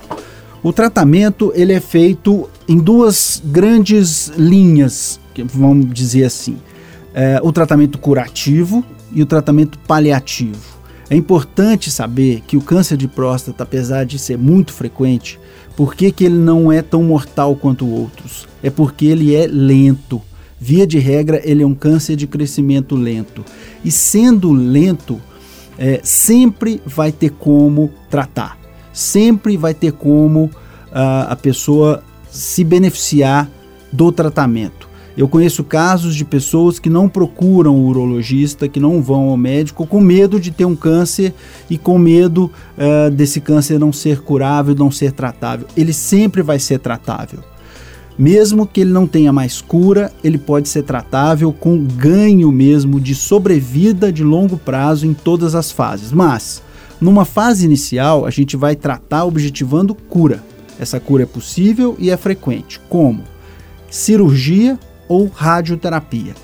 O 0.62 0.74
tratamento 0.74 1.52
ele 1.54 1.72
é 1.72 1.80
feito 1.80 2.50
em 2.68 2.76
duas 2.76 3.42
grandes 3.42 4.30
linhas, 4.36 5.18
vamos 5.46 5.90
dizer 5.90 6.24
assim. 6.24 6.58
É, 7.14 7.40
o 7.42 7.50
tratamento 7.50 7.98
curativo, 7.98 8.84
e 9.12 9.22
o 9.22 9.26
tratamento 9.26 9.78
paliativo. 9.80 10.82
É 11.10 11.16
importante 11.16 11.90
saber 11.90 12.42
que 12.46 12.56
o 12.56 12.62
câncer 12.62 12.96
de 12.96 13.06
próstata, 13.06 13.62
apesar 13.62 14.04
de 14.04 14.18
ser 14.18 14.38
muito 14.38 14.72
frequente, 14.72 15.38
por 15.76 15.94
que, 15.94 16.10
que 16.10 16.24
ele 16.24 16.38
não 16.38 16.70
é 16.70 16.82
tão 16.82 17.02
mortal 17.02 17.56
quanto 17.56 17.86
outros? 17.86 18.48
É 18.62 18.70
porque 18.70 19.06
ele 19.06 19.34
é 19.34 19.46
lento. 19.46 20.22
Via 20.58 20.86
de 20.86 20.98
regra, 20.98 21.40
ele 21.44 21.62
é 21.62 21.66
um 21.66 21.74
câncer 21.74 22.14
de 22.14 22.26
crescimento 22.26 22.94
lento. 22.94 23.44
E 23.84 23.90
sendo 23.90 24.52
lento, 24.52 25.20
é, 25.76 26.00
sempre 26.02 26.80
vai 26.86 27.10
ter 27.10 27.30
como 27.30 27.90
tratar. 28.08 28.58
Sempre 28.92 29.56
vai 29.56 29.74
ter 29.74 29.92
como 29.92 30.44
uh, 30.44 30.50
a 31.28 31.36
pessoa 31.36 32.02
se 32.30 32.62
beneficiar 32.62 33.50
do 33.92 34.12
tratamento. 34.12 34.88
Eu 35.16 35.28
conheço 35.28 35.62
casos 35.62 36.14
de 36.14 36.24
pessoas 36.24 36.78
que 36.78 36.88
não 36.88 37.08
procuram 37.08 37.76
o 37.76 37.86
urologista, 37.86 38.66
que 38.66 38.80
não 38.80 39.02
vão 39.02 39.28
ao 39.28 39.36
médico 39.36 39.86
com 39.86 40.00
medo 40.00 40.40
de 40.40 40.50
ter 40.50 40.64
um 40.64 40.74
câncer 40.74 41.34
e 41.68 41.76
com 41.76 41.98
medo 41.98 42.50
uh, 42.78 43.10
desse 43.10 43.40
câncer 43.40 43.78
não 43.78 43.92
ser 43.92 44.20
curável, 44.20 44.74
não 44.74 44.90
ser 44.90 45.12
tratável. 45.12 45.66
Ele 45.76 45.92
sempre 45.92 46.40
vai 46.40 46.58
ser 46.58 46.78
tratável. 46.78 47.40
Mesmo 48.18 48.66
que 48.66 48.82
ele 48.82 48.92
não 48.92 49.06
tenha 49.06 49.32
mais 49.32 49.60
cura, 49.60 50.12
ele 50.22 50.38
pode 50.38 50.68
ser 50.68 50.82
tratável 50.82 51.52
com 51.52 51.78
ganho 51.84 52.50
mesmo 52.52 53.00
de 53.00 53.14
sobrevida 53.14 54.12
de 54.12 54.22
longo 54.22 54.56
prazo 54.56 55.06
em 55.06 55.14
todas 55.14 55.54
as 55.54 55.72
fases. 55.72 56.12
Mas, 56.12 56.62
numa 57.00 57.24
fase 57.24 57.64
inicial, 57.64 58.26
a 58.26 58.30
gente 58.30 58.56
vai 58.56 58.76
tratar 58.76 59.24
objetivando 59.24 59.94
cura. 59.94 60.42
Essa 60.78 61.00
cura 61.00 61.22
é 61.22 61.26
possível 61.26 61.96
e 61.98 62.10
é 62.10 62.16
frequente. 62.16 62.80
Como? 62.88 63.22
Cirurgia 63.90 64.78
ou 65.12 65.26
radioterapia. 65.26 66.34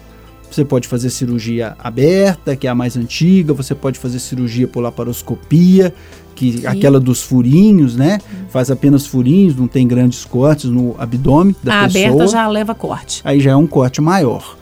Você 0.51 0.65
pode 0.65 0.87
fazer 0.87 1.09
cirurgia 1.11 1.75
aberta, 1.79 2.55
que 2.55 2.67
é 2.67 2.71
a 2.71 2.75
mais 2.75 2.97
antiga, 2.97 3.55
você 3.55 3.75
pode 3.75 3.99
fazer 3.99 4.19
cirurgia 4.19 4.69
por 4.69 4.81
laparoscopia, 4.81 5.95
que 6.35 6.59
Sim. 6.59 6.67
aquela 6.67 7.01
dos 7.01 7.23
furinhos, 7.23 7.97
né? 7.97 8.19
Faz 8.51 8.71
apenas 8.71 9.07
furinhos, 9.07 9.57
não 9.57 9.67
tem 9.67 9.87
grandes 9.87 10.25
cortes 10.25 10.71
no 10.71 10.95
abdômen 10.99 11.55
da 11.63 11.81
a 11.81 11.85
pessoa. 11.85 12.05
A 12.05 12.09
aberta 12.09 12.27
já 12.29 12.49
leva 12.49 12.75
corte. 12.75 13.23
Aí 13.25 13.41
já 13.41 13.53
é 13.53 13.57
um 13.57 13.67
corte 13.67 14.01
maior. 14.01 14.57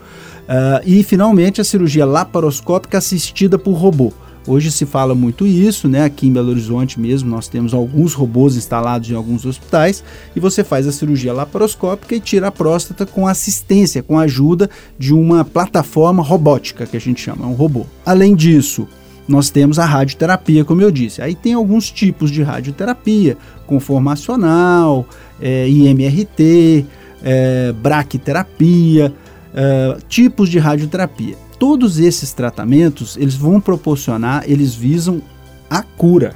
Uh, 0.47 0.81
e 0.85 1.03
finalmente 1.03 1.59
a 1.59 1.63
cirurgia 1.63 2.05
laparoscópica 2.05 2.97
assistida 2.97 3.59
por 3.59 3.73
robô. 3.73 4.13
Hoje 4.47 4.71
se 4.71 4.85
fala 4.85 5.13
muito 5.13 5.45
isso, 5.45 5.89
né? 5.89 6.05
Aqui 6.05 6.25
em 6.25 6.31
Belo 6.31 6.51
Horizonte 6.51 6.97
mesmo, 7.01 7.29
nós 7.29 7.49
temos 7.49 7.73
alguns 7.73 8.13
robôs 8.13 8.55
instalados 8.55 9.09
em 9.09 9.13
alguns 9.13 9.45
hospitais 9.45 10.01
e 10.33 10.39
você 10.39 10.63
faz 10.63 10.87
a 10.87 10.91
cirurgia 10.93 11.33
laparoscópica 11.33 12.15
e 12.15 12.19
tira 12.21 12.47
a 12.47 12.51
próstata 12.51 13.05
com 13.05 13.27
assistência, 13.27 14.01
com 14.01 14.17
a 14.17 14.21
ajuda 14.21 14.69
de 14.97 15.13
uma 15.13 15.43
plataforma 15.43 16.23
robótica 16.23 16.85
que 16.85 16.95
a 16.95 16.99
gente 16.99 17.19
chama, 17.19 17.45
um 17.45 17.53
robô. 17.53 17.85
Além 18.05 18.33
disso, 18.33 18.87
nós 19.27 19.49
temos 19.49 19.77
a 19.79 19.85
radioterapia, 19.85 20.63
como 20.63 20.81
eu 20.81 20.91
disse. 20.91 21.21
Aí 21.21 21.35
tem 21.35 21.53
alguns 21.53 21.91
tipos 21.91 22.31
de 22.31 22.41
radioterapia, 22.41 23.37
conformacional, 23.65 25.05
é, 25.41 25.67
IMRT, 25.67 26.85
é, 27.21 27.73
braquiterapia, 27.73 29.13
é, 29.53 29.97
tipos 30.07 30.47
de 30.47 30.57
radioterapia. 30.57 31.46
Todos 31.59 31.97
esses 31.97 32.33
tratamentos, 32.33 33.17
eles 33.17 33.35
vão 33.35 33.59
proporcionar, 33.59 34.43
eles 34.47 34.75
visam 34.75 35.21
a 35.69 35.81
cura. 35.81 36.35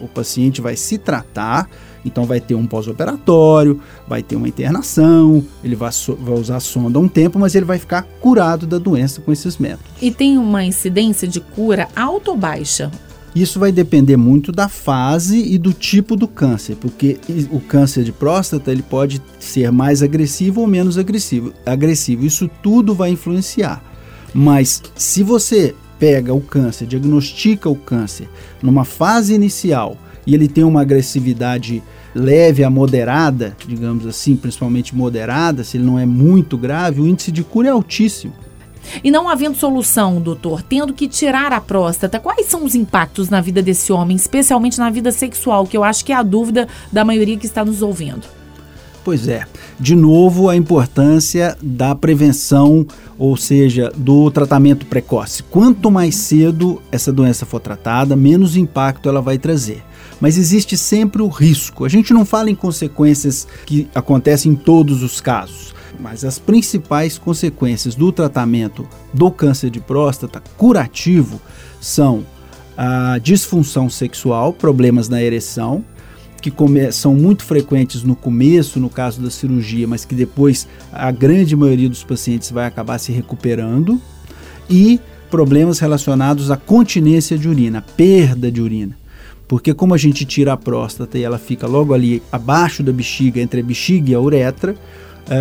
O 0.00 0.08
paciente 0.08 0.60
vai 0.60 0.74
se 0.74 0.98
tratar, 0.98 1.68
então 2.04 2.24
vai 2.24 2.40
ter 2.40 2.54
um 2.54 2.66
pós-operatório, 2.66 3.80
vai 4.08 4.22
ter 4.22 4.34
uma 4.34 4.48
internação, 4.48 5.44
ele 5.62 5.76
vai, 5.76 5.92
so 5.92 6.16
vai 6.16 6.34
usar 6.34 6.58
sonda 6.60 6.98
um 6.98 7.06
tempo, 7.06 7.38
mas 7.38 7.54
ele 7.54 7.64
vai 7.64 7.78
ficar 7.78 8.02
curado 8.20 8.66
da 8.66 8.78
doença 8.78 9.20
com 9.20 9.30
esses 9.30 9.58
métodos. 9.58 9.92
E 10.00 10.10
tem 10.10 10.38
uma 10.38 10.64
incidência 10.64 11.28
de 11.28 11.40
cura 11.40 11.88
alta 11.94 12.30
ou 12.30 12.36
baixa? 12.36 12.90
Isso 13.34 13.58
vai 13.58 13.72
depender 13.72 14.16
muito 14.16 14.52
da 14.52 14.68
fase 14.68 15.38
e 15.54 15.56
do 15.56 15.72
tipo 15.72 16.16
do 16.16 16.28
câncer, 16.28 16.76
porque 16.76 17.18
o 17.50 17.60
câncer 17.60 18.04
de 18.04 18.12
próstata 18.12 18.70
ele 18.70 18.82
pode 18.82 19.22
ser 19.38 19.72
mais 19.72 20.02
agressivo 20.02 20.60
ou 20.60 20.66
menos 20.66 20.98
agressivo. 20.98 21.52
agressivo. 21.64 22.26
Isso 22.26 22.50
tudo 22.62 22.94
vai 22.94 23.10
influenciar. 23.10 23.82
Mas 24.34 24.82
se 24.94 25.22
você 25.22 25.74
pega 25.98 26.34
o 26.34 26.40
câncer, 26.40 26.86
diagnostica 26.86 27.68
o 27.68 27.76
câncer 27.76 28.28
numa 28.62 28.84
fase 28.84 29.34
inicial 29.34 29.96
e 30.26 30.34
ele 30.34 30.48
tem 30.48 30.64
uma 30.64 30.80
agressividade 30.80 31.82
leve 32.14 32.62
a 32.62 32.70
moderada, 32.70 33.56
digamos 33.66 34.06
assim, 34.06 34.36
principalmente 34.36 34.94
moderada, 34.94 35.64
se 35.64 35.76
ele 35.76 35.84
não 35.84 35.98
é 35.98 36.04
muito 36.04 36.58
grave, 36.58 37.00
o 37.00 37.06
índice 37.06 37.32
de 37.32 37.42
cura 37.42 37.68
é 37.68 37.70
altíssimo. 37.70 38.32
E 39.02 39.10
não 39.10 39.28
havendo 39.28 39.56
solução, 39.56 40.20
doutor, 40.20 40.62
tendo 40.62 40.92
que 40.92 41.08
tirar 41.08 41.52
a 41.52 41.60
próstata, 41.60 42.18
quais 42.18 42.46
são 42.46 42.64
os 42.64 42.74
impactos 42.74 43.28
na 43.28 43.40
vida 43.40 43.62
desse 43.62 43.92
homem, 43.92 44.16
especialmente 44.16 44.78
na 44.78 44.90
vida 44.90 45.12
sexual, 45.12 45.66
que 45.66 45.76
eu 45.76 45.84
acho 45.84 46.04
que 46.04 46.12
é 46.12 46.16
a 46.16 46.22
dúvida 46.22 46.68
da 46.90 47.04
maioria 47.04 47.36
que 47.36 47.46
está 47.46 47.64
nos 47.64 47.80
ouvindo? 47.80 48.41
Pois 49.04 49.26
é, 49.26 49.44
de 49.80 49.96
novo 49.96 50.48
a 50.48 50.56
importância 50.56 51.56
da 51.60 51.94
prevenção, 51.94 52.86
ou 53.18 53.36
seja, 53.36 53.92
do 53.96 54.30
tratamento 54.30 54.86
precoce. 54.86 55.42
Quanto 55.42 55.90
mais 55.90 56.14
cedo 56.14 56.80
essa 56.90 57.12
doença 57.12 57.44
for 57.44 57.58
tratada, 57.58 58.14
menos 58.14 58.56
impacto 58.56 59.08
ela 59.08 59.20
vai 59.20 59.38
trazer. 59.38 59.82
Mas 60.20 60.38
existe 60.38 60.76
sempre 60.76 61.20
o 61.20 61.28
risco. 61.28 61.84
A 61.84 61.88
gente 61.88 62.14
não 62.14 62.24
fala 62.24 62.48
em 62.48 62.54
consequências 62.54 63.48
que 63.66 63.88
acontecem 63.92 64.52
em 64.52 64.56
todos 64.56 65.02
os 65.02 65.20
casos 65.20 65.72
mas 66.00 66.24
as 66.24 66.38
principais 66.38 67.16
consequências 67.16 67.94
do 67.94 68.10
tratamento 68.10 68.88
do 69.12 69.30
câncer 69.30 69.70
de 69.70 69.78
próstata 69.78 70.42
curativo 70.56 71.40
são 71.80 72.24
a 72.76 73.18
disfunção 73.18 73.88
sexual, 73.88 74.52
problemas 74.52 75.08
na 75.08 75.22
ereção, 75.22 75.84
que 76.42 76.52
são 76.92 77.14
muito 77.14 77.44
frequentes 77.44 78.02
no 78.02 78.16
começo, 78.16 78.80
no 78.80 78.90
caso 78.90 79.22
da 79.22 79.30
cirurgia, 79.30 79.86
mas 79.86 80.04
que 80.04 80.14
depois 80.14 80.66
a 80.92 81.10
grande 81.10 81.54
maioria 81.54 81.88
dos 81.88 82.02
pacientes 82.02 82.50
vai 82.50 82.66
acabar 82.66 82.98
se 82.98 83.12
recuperando, 83.12 84.00
e 84.68 85.00
problemas 85.30 85.78
relacionados 85.78 86.50
à 86.50 86.56
continência 86.56 87.38
de 87.38 87.48
urina, 87.48 87.80
perda 87.96 88.50
de 88.50 88.60
urina. 88.60 88.96
Porque 89.48 89.72
como 89.72 89.94
a 89.94 89.98
gente 89.98 90.24
tira 90.24 90.52
a 90.52 90.56
próstata 90.56 91.18
e 91.18 91.22
ela 91.22 91.38
fica 91.38 91.66
logo 91.66 91.94
ali 91.94 92.22
abaixo 92.30 92.82
da 92.82 92.92
bexiga, 92.92 93.40
entre 93.40 93.60
a 93.60 93.64
bexiga 93.64 94.10
e 94.10 94.14
a 94.14 94.20
uretra, 94.20 94.74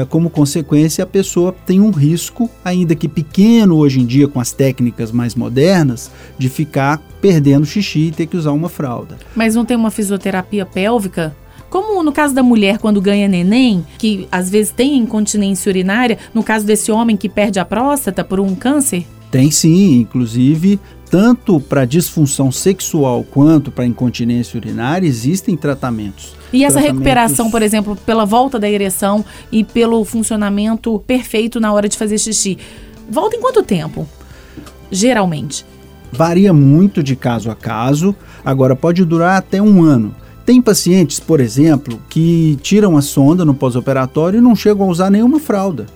como 0.10 0.30
consequência, 0.30 1.04
a 1.04 1.08
pessoa 1.08 1.56
tem 1.66 1.80
um 1.80 1.92
risco, 1.92 2.50
ainda 2.64 2.96
que 2.96 3.08
pequeno 3.08 3.78
hoje 3.78 4.00
em 4.00 4.06
dia, 4.06 4.28
com 4.28 4.40
as 4.40 4.52
técnicas 4.52 5.12
mais 5.12 5.36
modernas, 5.36 6.12
de 6.38 6.50
ficar 6.50 7.02
perdendo 7.20 7.66
xixi 7.66 8.08
e 8.08 8.12
ter 8.12 8.26
que 8.26 8.38
usar 8.38 8.52
uma 8.52 8.70
fralda. 8.70 9.18
Mas 9.36 9.56
não 9.56 9.66
tem 9.66 9.76
uma 9.76 9.92
fisioterapia 9.92 10.66
pélvica? 10.66 11.36
Como 11.70 12.04
no 12.04 12.12
caso 12.12 12.34
da 12.36 12.44
mulher 12.44 12.80
quando 12.80 13.00
ganha 13.00 13.28
neném, 13.28 13.86
que 13.98 14.28
às 14.32 14.50
vezes 14.50 14.72
tem 14.72 14.98
incontinência 14.98 15.70
urinária, 15.70 16.18
no 16.34 16.44
caso 16.44 16.66
desse 16.66 16.92
homem 16.92 17.16
que 17.16 17.30
perde 17.30 17.60
a 17.60 17.66
próstata 17.66 18.24
por 18.24 18.40
um 18.40 18.54
câncer? 18.54 19.06
Tem 19.32 19.50
sim, 19.50 20.02
inclusive 20.02 20.78
tanto 21.12 21.60
para 21.60 21.84
disfunção 21.84 22.50
sexual 22.54 23.26
quanto 23.30 23.70
para 23.70 23.86
incontinência 23.86 24.58
urinária 24.58 25.06
existem 25.06 25.58
tratamentos. 25.58 26.34
E 26.54 26.64
essa 26.64 26.80
recuperação, 26.80 27.52
por 27.52 27.62
exemplo, 27.62 27.98
pela 27.98 28.26
volta 28.26 28.58
da 28.58 28.70
ereção 28.70 29.24
e 29.52 29.62
pelo 29.62 30.06
funcionamento 30.06 30.98
perfeito 31.06 31.60
na 31.60 31.74
hora 31.74 31.90
de 31.90 31.98
fazer 31.98 32.18
xixi, 32.18 32.58
volta 33.10 33.36
em 33.36 33.42
quanto 33.42 33.62
tempo? 33.62 34.08
Geralmente. 34.90 35.66
Varia 36.14 36.54
muito 36.54 37.04
de 37.04 37.16
caso 37.16 37.52
a 37.52 37.56
caso, 37.56 38.16
agora 38.44 38.76
pode 38.76 39.04
durar 39.04 39.38
até 39.38 39.62
um 39.62 39.84
ano. 39.84 40.16
Tem 40.46 40.62
pacientes, 40.62 41.20
por 41.20 41.42
exemplo, 41.42 42.02
que 42.10 42.58
tiram 42.62 42.96
a 42.96 43.02
sonda 43.02 43.44
no 43.44 43.54
pós-operatório 43.54 44.38
e 44.38 44.42
não 44.42 44.56
chegam 44.56 44.88
a 44.88 44.92
usar 44.92 45.10
nenhuma 45.10 45.40
fralda. 45.40 45.88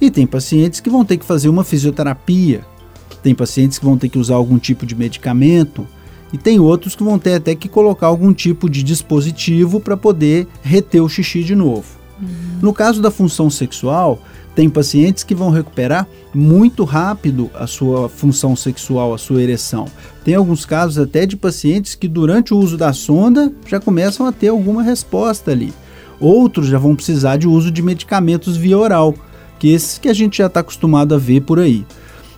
E 0.00 0.10
tem 0.10 0.26
pacientes 0.26 0.80
que 0.80 0.90
vão 0.90 1.04
ter 1.04 1.16
que 1.16 1.24
fazer 1.24 1.48
uma 1.48 1.64
fisioterapia, 1.64 2.64
tem 3.16 3.34
pacientes 3.34 3.78
que 3.78 3.84
vão 3.84 3.98
ter 3.98 4.08
que 4.08 4.18
usar 4.18 4.34
algum 4.34 4.58
tipo 4.58 4.86
de 4.86 4.94
medicamento 4.94 5.86
e 6.32 6.38
tem 6.38 6.60
outros 6.60 6.94
que 6.94 7.02
vão 7.02 7.18
ter 7.18 7.34
até 7.34 7.54
que 7.54 7.68
colocar 7.68 8.06
algum 8.06 8.32
tipo 8.32 8.68
de 8.68 8.82
dispositivo 8.82 9.80
para 9.80 9.96
poder 9.96 10.46
reter 10.62 11.02
o 11.02 11.08
xixi 11.08 11.42
de 11.42 11.54
novo. 11.54 11.98
Uhum. 12.20 12.58
No 12.60 12.72
caso 12.72 13.00
da 13.00 13.10
função 13.10 13.48
sexual, 13.48 14.20
tem 14.54 14.68
pacientes 14.68 15.22
que 15.22 15.34
vão 15.34 15.50
recuperar 15.50 16.06
muito 16.34 16.84
rápido 16.84 17.48
a 17.54 17.66
sua 17.66 18.08
função 18.08 18.56
sexual, 18.56 19.14
a 19.14 19.18
sua 19.18 19.40
ereção. 19.40 19.86
Tem 20.24 20.34
alguns 20.34 20.66
casos 20.66 20.98
até 20.98 21.24
de 21.24 21.36
pacientes 21.36 21.94
que 21.94 22.08
durante 22.08 22.52
o 22.52 22.58
uso 22.58 22.76
da 22.76 22.92
sonda 22.92 23.52
já 23.66 23.78
começam 23.78 24.26
a 24.26 24.32
ter 24.32 24.48
alguma 24.48 24.82
resposta 24.82 25.52
ali. 25.52 25.72
Outros 26.20 26.66
já 26.66 26.76
vão 26.76 26.96
precisar 26.96 27.36
de 27.36 27.46
uso 27.46 27.70
de 27.70 27.80
medicamentos 27.80 28.56
via 28.56 28.76
oral, 28.76 29.14
que 29.58 29.68
esses 29.68 29.96
que 29.96 30.08
a 30.08 30.12
gente 30.12 30.38
já 30.38 30.46
está 30.46 30.60
acostumado 30.60 31.14
a 31.14 31.18
ver 31.18 31.42
por 31.42 31.60
aí. 31.60 31.86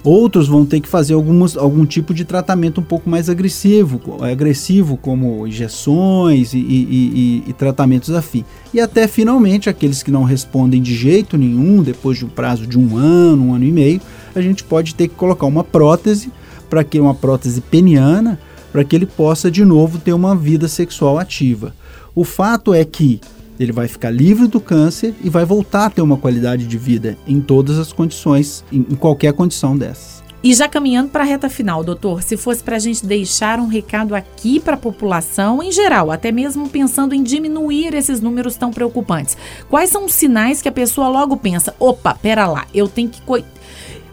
Outros 0.03 0.49
vão 0.49 0.65
ter 0.65 0.81
que 0.81 0.89
fazer 0.89 1.13
algumas, 1.13 1.57
algum 1.57 1.85
tipo 1.85 2.15
de 2.15 2.25
tratamento 2.25 2.81
um 2.81 2.85
pouco 2.85 3.09
mais 3.09 3.29
agressivo, 3.29 4.01
agressivo 4.23 4.97
como 4.97 5.47
injeções 5.47 6.55
e, 6.55 6.59
e, 6.59 7.43
e, 7.45 7.51
e 7.51 7.53
tratamentos 7.53 8.11
afim. 8.11 8.45
E 8.73 8.81
até 8.81 9.07
finalmente 9.07 9.69
aqueles 9.69 10.03
que 10.03 10.11
não 10.11 10.25
respondem 10.25 10.81
de 10.81 10.95
jeito 10.95 11.37
nenhum, 11.37 11.83
depois 11.83 12.17
de 12.17 12.25
um 12.25 12.29
prazo 12.29 12.67
de 12.67 12.79
um 12.79 12.97
ano, 12.97 13.49
um 13.49 13.55
ano 13.55 13.65
e 13.65 13.73
meio, 13.73 14.01
a 14.35 14.41
gente 14.41 14.65
pode 14.65 14.95
ter 14.95 15.09
que 15.09 15.15
colocar 15.15 15.47
uma 15.47 15.63
prótese 15.63 16.33
para 16.71 16.83
que 16.83 16.99
uma 16.99 17.15
prótese 17.15 17.61
peniana 17.61 18.39
para 18.73 18.85
que 18.85 18.95
ele 18.95 19.07
possa 19.07 19.51
de 19.51 19.65
novo 19.65 19.99
ter 19.99 20.13
uma 20.13 20.35
vida 20.35 20.69
sexual 20.69 21.19
ativa. 21.19 21.75
O 22.15 22.25
fato 22.25 22.73
é 22.73 22.85
que 22.85 23.21
ele 23.61 23.73
vai 23.73 23.87
ficar 23.87 24.11
livre 24.11 24.49
do 24.49 24.59
câncer 24.59 25.15
e 25.23 25.29
vai 25.29 25.45
voltar 25.45 25.87
a 25.87 25.91
ter 25.91 26.01
uma 26.01 26.17
qualidade 26.17 26.67
de 26.67 26.79
vida 26.79 27.19
em 27.29 27.43
todas 27.43 27.79
as 27.79 27.93
condições, 27.93 28.65
em, 28.73 28.79
em 28.79 28.97
qualquer 28.97 29.35
condição 29.35 29.77
dessas. 29.77 30.21
E 30.43 30.55
já 30.55 30.67
caminhando 30.67 31.11
para 31.11 31.23
a 31.23 31.27
reta 31.27 31.51
final, 31.51 31.85
doutor, 31.85 32.23
se 32.23 32.35
fosse 32.35 32.65
para 32.65 32.77
a 32.77 32.79
gente 32.79 33.05
deixar 33.05 33.61
um 33.61 33.67
recado 33.67 34.15
aqui 34.15 34.59
para 34.59 34.73
a 34.73 34.79
população 34.79 35.63
em 35.63 35.71
geral, 35.71 36.11
até 36.11 36.33
mesmo 36.33 36.67
pensando 36.71 37.15
em 37.15 37.23
diminuir 37.23 37.95
esses 37.95 38.23
números 38.23 38.57
tão 38.57 38.71
preocupantes, 38.71 39.37
quais 39.69 39.91
são 39.91 40.07
os 40.07 40.15
sinais 40.15 40.63
que 40.63 40.69
a 40.69 40.73
pessoa 40.73 41.09
logo 41.09 41.37
pensa: 41.37 41.75
opa, 41.79 42.15
pera 42.15 42.47
lá, 42.47 42.67
eu 42.73 42.89
tenho 42.89 43.11
que. 43.11 43.21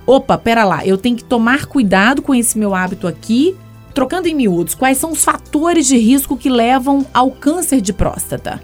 Opa, 0.05 0.37
pera 0.37 0.65
lá, 0.65 0.85
eu 0.85 0.97
tenho 0.97 1.15
que 1.15 1.23
tomar 1.23 1.65
cuidado 1.65 2.21
com 2.21 2.35
esse 2.35 2.57
meu 2.57 2.75
hábito 2.75 3.07
aqui. 3.07 3.55
Trocando 3.93 4.27
em 4.27 4.35
miúdos, 4.35 4.75
quais 4.75 4.97
são 4.97 5.11
os 5.11 5.23
fatores 5.23 5.87
de 5.87 5.97
risco 5.97 6.37
que 6.37 6.49
levam 6.49 7.05
ao 7.13 7.31
câncer 7.31 7.81
de 7.81 7.93
próstata? 7.93 8.61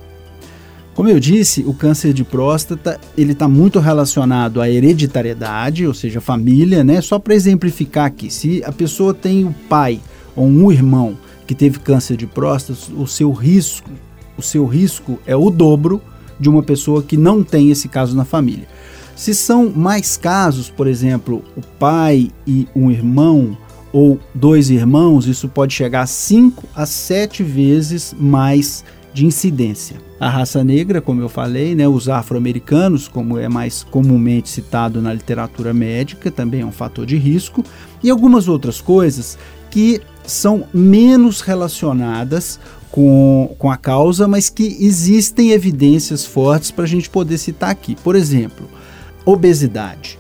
Como 0.96 1.10
eu 1.10 1.20
disse, 1.20 1.62
o 1.62 1.74
câncer 1.74 2.14
de 2.14 2.24
próstata 2.24 3.00
ele 3.18 3.32
está 3.32 3.48
muito 3.48 3.80
relacionado 3.80 4.62
à 4.62 4.70
hereditariedade, 4.70 5.88
ou 5.88 5.94
seja, 5.94 6.22
família, 6.22 6.84
né? 6.84 7.02
Só 7.02 7.18
para 7.18 7.34
exemplificar 7.34 8.06
aqui, 8.06 8.30
se 8.30 8.64
a 8.64 8.72
pessoa 8.72 9.12
tem 9.12 9.44
o 9.44 9.56
pai 9.68 10.00
ou 10.36 10.46
um 10.46 10.72
irmão 10.72 11.18
que 11.48 11.56
teve 11.56 11.80
câncer 11.80 12.16
de 12.16 12.28
próstata, 12.28 12.80
o 12.96 13.08
seu 13.08 13.32
risco, 13.32 13.90
o 14.38 14.42
seu 14.42 14.66
risco 14.68 15.20
é 15.26 15.36
o 15.36 15.50
dobro 15.50 16.00
de 16.40 16.48
uma 16.48 16.62
pessoa 16.62 17.02
que 17.02 17.18
não 17.18 17.44
tem 17.44 17.72
esse 17.72 17.88
caso 17.88 18.16
na 18.16 18.24
família. 18.24 18.68
Se 19.16 19.34
são 19.34 19.72
mais 19.72 20.16
casos, 20.16 20.70
por 20.70 20.88
exemplo, 20.88 21.44
o 21.58 21.62
pai 21.80 22.30
e 22.46 22.68
um 22.76 22.92
irmão 22.92 23.58
ou 23.92 24.20
dois 24.34 24.70
irmãos, 24.70 25.28
isso 25.28 25.48
pode 25.48 25.74
chegar 25.74 26.02
a 26.02 26.08
5 26.08 26.68
a 26.76 26.86
7 26.86 27.44
vezes 27.44 28.16
mais 28.20 28.84
de 29.14 29.26
incidência. 29.26 29.98
A 30.20 30.30
raça 30.30 30.64
negra, 30.64 31.02
como 31.02 31.22
eu 31.22 31.30
falei, 31.30 31.76
né, 31.76 31.88
os 31.88 32.10
afro-americanos, 32.10 33.08
como 33.08 33.38
é 33.38 33.48
mais 33.48 33.84
comumente 33.84 34.50
citado 34.50 35.02
na 35.02 35.14
literatura 35.14 35.74
médica, 35.74 36.32
também 36.32 36.62
é 36.62 36.66
um 36.66 36.72
fator 36.72 37.06
de 37.06 37.18
risco, 37.18 37.64
e 38.02 38.10
algumas 38.10 38.48
outras 38.48 38.82
coisas 38.82 39.38
que 39.70 40.02
são 40.26 40.66
menos 40.74 41.42
relacionadas 41.42 42.60
com, 42.90 43.56
com 43.58 43.72
a 43.72 43.78
causa, 43.78 44.28
mas 44.28 44.50
que 44.50 44.78
existem 44.80 45.52
evidências 45.52 46.26
fortes 46.26 46.72
para 46.72 46.84
a 46.86 46.88
gente 46.88 47.10
poder 47.10 47.38
citar 47.38 47.70
aqui. 47.70 47.96
Por 48.04 48.16
exemplo, 48.16 48.70
obesidade, 49.26 50.20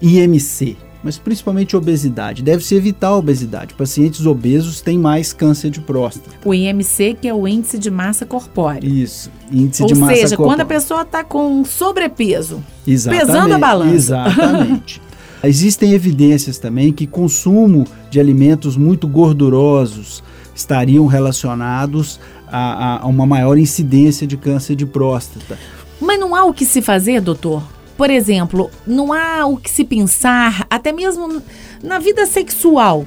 IMC, 0.00 0.76
mas 1.02 1.18
principalmente 1.18 1.76
obesidade. 1.76 2.42
Deve-se 2.42 2.74
evitar 2.74 3.08
a 3.08 3.16
obesidade. 3.16 3.74
Pacientes 3.74 4.24
obesos 4.26 4.80
têm 4.80 4.98
mais 4.98 5.32
câncer 5.32 5.70
de 5.70 5.80
próstata. 5.80 6.30
O 6.44 6.54
IMC, 6.54 7.16
que 7.20 7.28
é 7.28 7.34
o 7.34 7.46
índice 7.48 7.78
de 7.78 7.90
massa 7.90 8.24
corpórea. 8.24 8.86
Isso, 8.86 9.30
índice 9.50 9.82
Ou 9.82 9.88
de 9.88 9.94
massa 9.94 10.14
seja, 10.14 10.36
corpórea. 10.36 10.52
quando 10.52 10.60
a 10.60 10.66
pessoa 10.66 11.02
está 11.02 11.24
com 11.24 11.64
sobrepeso, 11.64 12.62
Exatamente, 12.86 13.26
pesando 13.26 13.54
a 13.54 13.58
balança. 13.58 13.94
Exatamente. 13.94 15.02
Existem 15.44 15.92
evidências 15.92 16.56
também 16.58 16.92
que 16.92 17.04
consumo 17.04 17.84
de 18.08 18.20
alimentos 18.20 18.76
muito 18.76 19.08
gordurosos 19.08 20.22
estariam 20.54 21.06
relacionados 21.06 22.20
a, 22.46 23.02
a 23.02 23.06
uma 23.06 23.26
maior 23.26 23.58
incidência 23.58 24.24
de 24.24 24.36
câncer 24.36 24.76
de 24.76 24.86
próstata. 24.86 25.58
Mas 26.00 26.20
não 26.20 26.36
há 26.36 26.44
o 26.44 26.52
que 26.54 26.64
se 26.64 26.80
fazer, 26.80 27.20
doutor? 27.20 27.62
Por 27.96 28.10
exemplo, 28.10 28.70
não 28.86 29.12
há 29.12 29.46
o 29.46 29.56
que 29.56 29.70
se 29.70 29.84
pensar, 29.84 30.66
até 30.68 30.92
mesmo 30.92 31.42
na 31.82 31.98
vida 31.98 32.26
sexual 32.26 33.06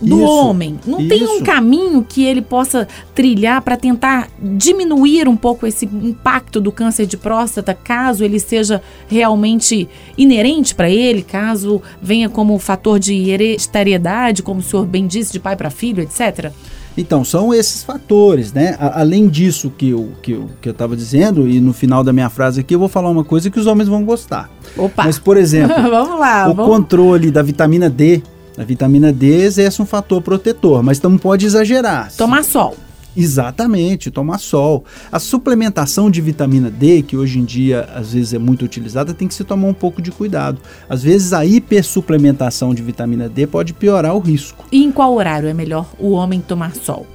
do 0.00 0.16
Isso, 0.16 0.26
homem. 0.26 0.78
Não 0.86 1.08
tem 1.08 1.22
um 1.24 1.36
isso. 1.36 1.44
caminho 1.44 2.04
que 2.06 2.24
ele 2.24 2.42
possa 2.42 2.86
trilhar 3.14 3.62
para 3.62 3.76
tentar 3.76 4.28
diminuir 4.38 5.28
um 5.28 5.36
pouco 5.36 5.66
esse 5.66 5.86
impacto 5.86 6.60
do 6.60 6.70
câncer 6.70 7.06
de 7.06 7.16
próstata, 7.16 7.72
caso 7.72 8.24
ele 8.24 8.38
seja 8.38 8.82
realmente 9.08 9.88
inerente 10.16 10.74
para 10.74 10.90
ele, 10.90 11.22
caso 11.22 11.80
venha 12.00 12.28
como 12.28 12.58
fator 12.58 12.98
de 12.98 13.30
hereditariedade, 13.30 14.42
como 14.42 14.60
o 14.60 14.62
senhor 14.62 14.86
bem 14.86 15.06
disse, 15.06 15.32
de 15.32 15.40
pai 15.40 15.56
para 15.56 15.70
filho, 15.70 16.02
etc. 16.02 16.52
Então, 16.96 17.24
são 17.24 17.52
esses 17.52 17.82
fatores, 17.82 18.52
né? 18.52 18.76
A- 18.80 19.00
além 19.00 19.28
disso 19.28 19.70
que 19.76 19.90
eu 19.90 20.12
que 20.22 20.32
eu 20.32 20.48
que 20.60 20.68
eu 20.68 20.72
estava 20.72 20.96
dizendo, 20.96 21.46
e 21.48 21.60
no 21.60 21.72
final 21.72 22.02
da 22.02 22.12
minha 22.12 22.30
frase 22.30 22.60
aqui 22.60 22.74
eu 22.74 22.78
vou 22.78 22.88
falar 22.88 23.10
uma 23.10 23.24
coisa 23.24 23.50
que 23.50 23.58
os 23.60 23.66
homens 23.66 23.88
vão 23.88 24.04
gostar. 24.04 24.48
Opa! 24.76 25.04
Mas, 25.04 25.18
por 25.18 25.36
exemplo, 25.36 25.74
vamos 25.90 26.18
lá, 26.18 26.48
o 26.48 26.54
vamos. 26.54 26.72
controle 26.74 27.30
da 27.30 27.42
vitamina 27.42 27.90
D, 27.90 28.22
a 28.56 28.64
vitamina 28.64 29.12
D 29.12 29.26
exerce 29.42 29.82
um 29.82 29.86
fator 29.86 30.22
protetor, 30.22 30.82
mas 30.82 31.00
não 31.02 31.18
pode 31.18 31.44
exagerar. 31.44 32.10
Tomar 32.16 32.42
sol. 32.44 32.74
Exatamente, 33.16 34.10
tomar 34.10 34.38
sol. 34.38 34.84
A 35.10 35.18
suplementação 35.18 36.10
de 36.10 36.20
vitamina 36.20 36.70
D, 36.70 37.02
que 37.02 37.16
hoje 37.16 37.38
em 37.38 37.44
dia 37.44 37.88
às 37.94 38.12
vezes 38.12 38.34
é 38.34 38.38
muito 38.38 38.64
utilizada, 38.64 39.14
tem 39.14 39.26
que 39.26 39.34
se 39.34 39.44
tomar 39.44 39.68
um 39.68 39.74
pouco 39.74 40.02
de 40.02 40.10
cuidado. 40.10 40.60
Às 40.88 41.02
vezes 41.02 41.32
a 41.32 41.44
hipersuplementação 41.44 42.74
de 42.74 42.82
vitamina 42.82 43.28
D 43.28 43.46
pode 43.46 43.72
piorar 43.72 44.14
o 44.14 44.18
risco. 44.18 44.66
E 44.70 44.84
em 44.84 44.92
qual 44.92 45.14
horário 45.14 45.48
é 45.48 45.54
melhor 45.54 45.88
o 45.98 46.10
homem 46.10 46.40
tomar 46.40 46.74
sol? 46.74 47.06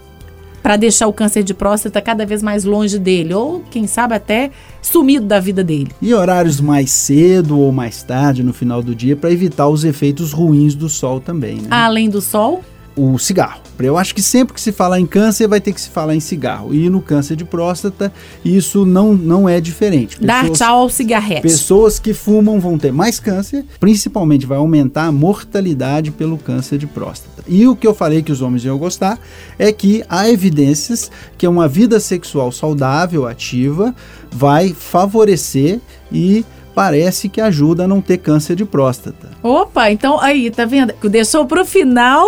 Para 0.64 0.78
deixar 0.78 1.08
o 1.08 1.14
câncer 1.14 1.44
de 1.44 1.56
próstata 1.56 2.00
cada 2.00 2.24
vez 2.24 2.44
mais 2.44 2.64
longe 2.66 3.00
dele, 3.00 3.34
ou 3.34 3.64
quem 3.72 3.88
sabe 3.88 4.14
até 4.14 4.52
sumido 4.80 5.26
da 5.26 5.40
vida 5.40 5.64
dele. 5.64 5.90
E 6.00 6.14
horários 6.14 6.62
mais 6.62 6.92
cedo 6.92 7.58
ou 7.58 7.72
mais 7.72 8.04
tarde 8.04 8.44
no 8.44 8.54
final 8.54 8.84
do 8.84 8.94
dia 8.94 9.16
para 9.16 9.32
evitar 9.32 9.68
os 9.68 9.84
efeitos 9.84 10.32
ruins 10.32 10.76
do 10.76 10.88
sol 10.88 11.20
também, 11.20 11.56
né? 11.56 11.68
Além 11.72 12.12
do 12.12 12.22
sol, 12.22 12.64
o 12.96 13.18
cigarro. 13.18 13.62
Eu 13.80 13.98
acho 13.98 14.14
que 14.14 14.22
sempre 14.22 14.54
que 14.54 14.62
se 14.62 14.72
falar 14.72 15.00
em 15.00 15.08
câncer 15.08 15.48
vai 15.48 15.60
ter 15.60 15.72
que 15.74 15.82
se 15.82 15.90
falar 15.90 16.14
em 16.16 16.20
cigarro. 16.20 16.74
E 16.74 16.88
no 16.90 17.02
câncer 17.02 17.36
de 17.36 17.44
próstata 17.44 18.12
isso 18.46 18.86
não, 18.86 19.14
não 19.16 19.50
é 19.50 19.60
diferente. 19.60 20.24
dar 20.24 20.42
Pessoas- 20.42 20.58
tchau 20.60 20.80
ao 20.82 20.90
cigarrete. 20.90 21.42
Pessoas 21.42 21.98
que 22.00 22.14
fumam 22.14 22.60
vão 22.60 22.78
ter 22.78 22.92
mais 22.92 23.20
câncer, 23.20 23.66
principalmente 23.80 24.46
vai 24.46 24.58
aumentar 24.60 25.06
a 25.06 25.12
mortalidade 25.12 26.12
pelo 26.12 26.38
câncer 26.38 26.78
de 26.78 26.86
próstata. 26.86 27.44
E 27.48 27.68
o 27.68 27.76
que 27.76 27.88
eu 27.88 27.96
falei 27.96 28.22
que 28.22 28.32
os 28.32 28.42
homens 28.42 28.64
iam 28.66 28.78
gostar 28.78 29.18
é 29.58 29.72
que 29.74 30.04
há 30.08 30.30
evidências 30.30 31.10
que 31.38 31.48
uma 31.48 31.68
vida 31.68 32.00
sexual 32.00 32.52
saudável, 32.52 33.26
ativa, 33.28 33.96
vai 34.32 34.74
favorecer 34.74 35.80
e 36.12 36.46
parece 36.74 37.30
que 37.30 37.42
ajuda 37.42 37.84
a 37.84 37.88
não 37.88 38.02
ter 38.02 38.18
câncer 38.18 38.56
de 38.56 38.66
próstata. 38.66 39.30
Opa, 39.44 39.92
então 39.92 40.20
aí, 40.20 40.50
tá 40.52 40.66
vendo? 40.66 40.94
Deixou 41.10 41.46
pro 41.46 41.66
final 41.66 42.26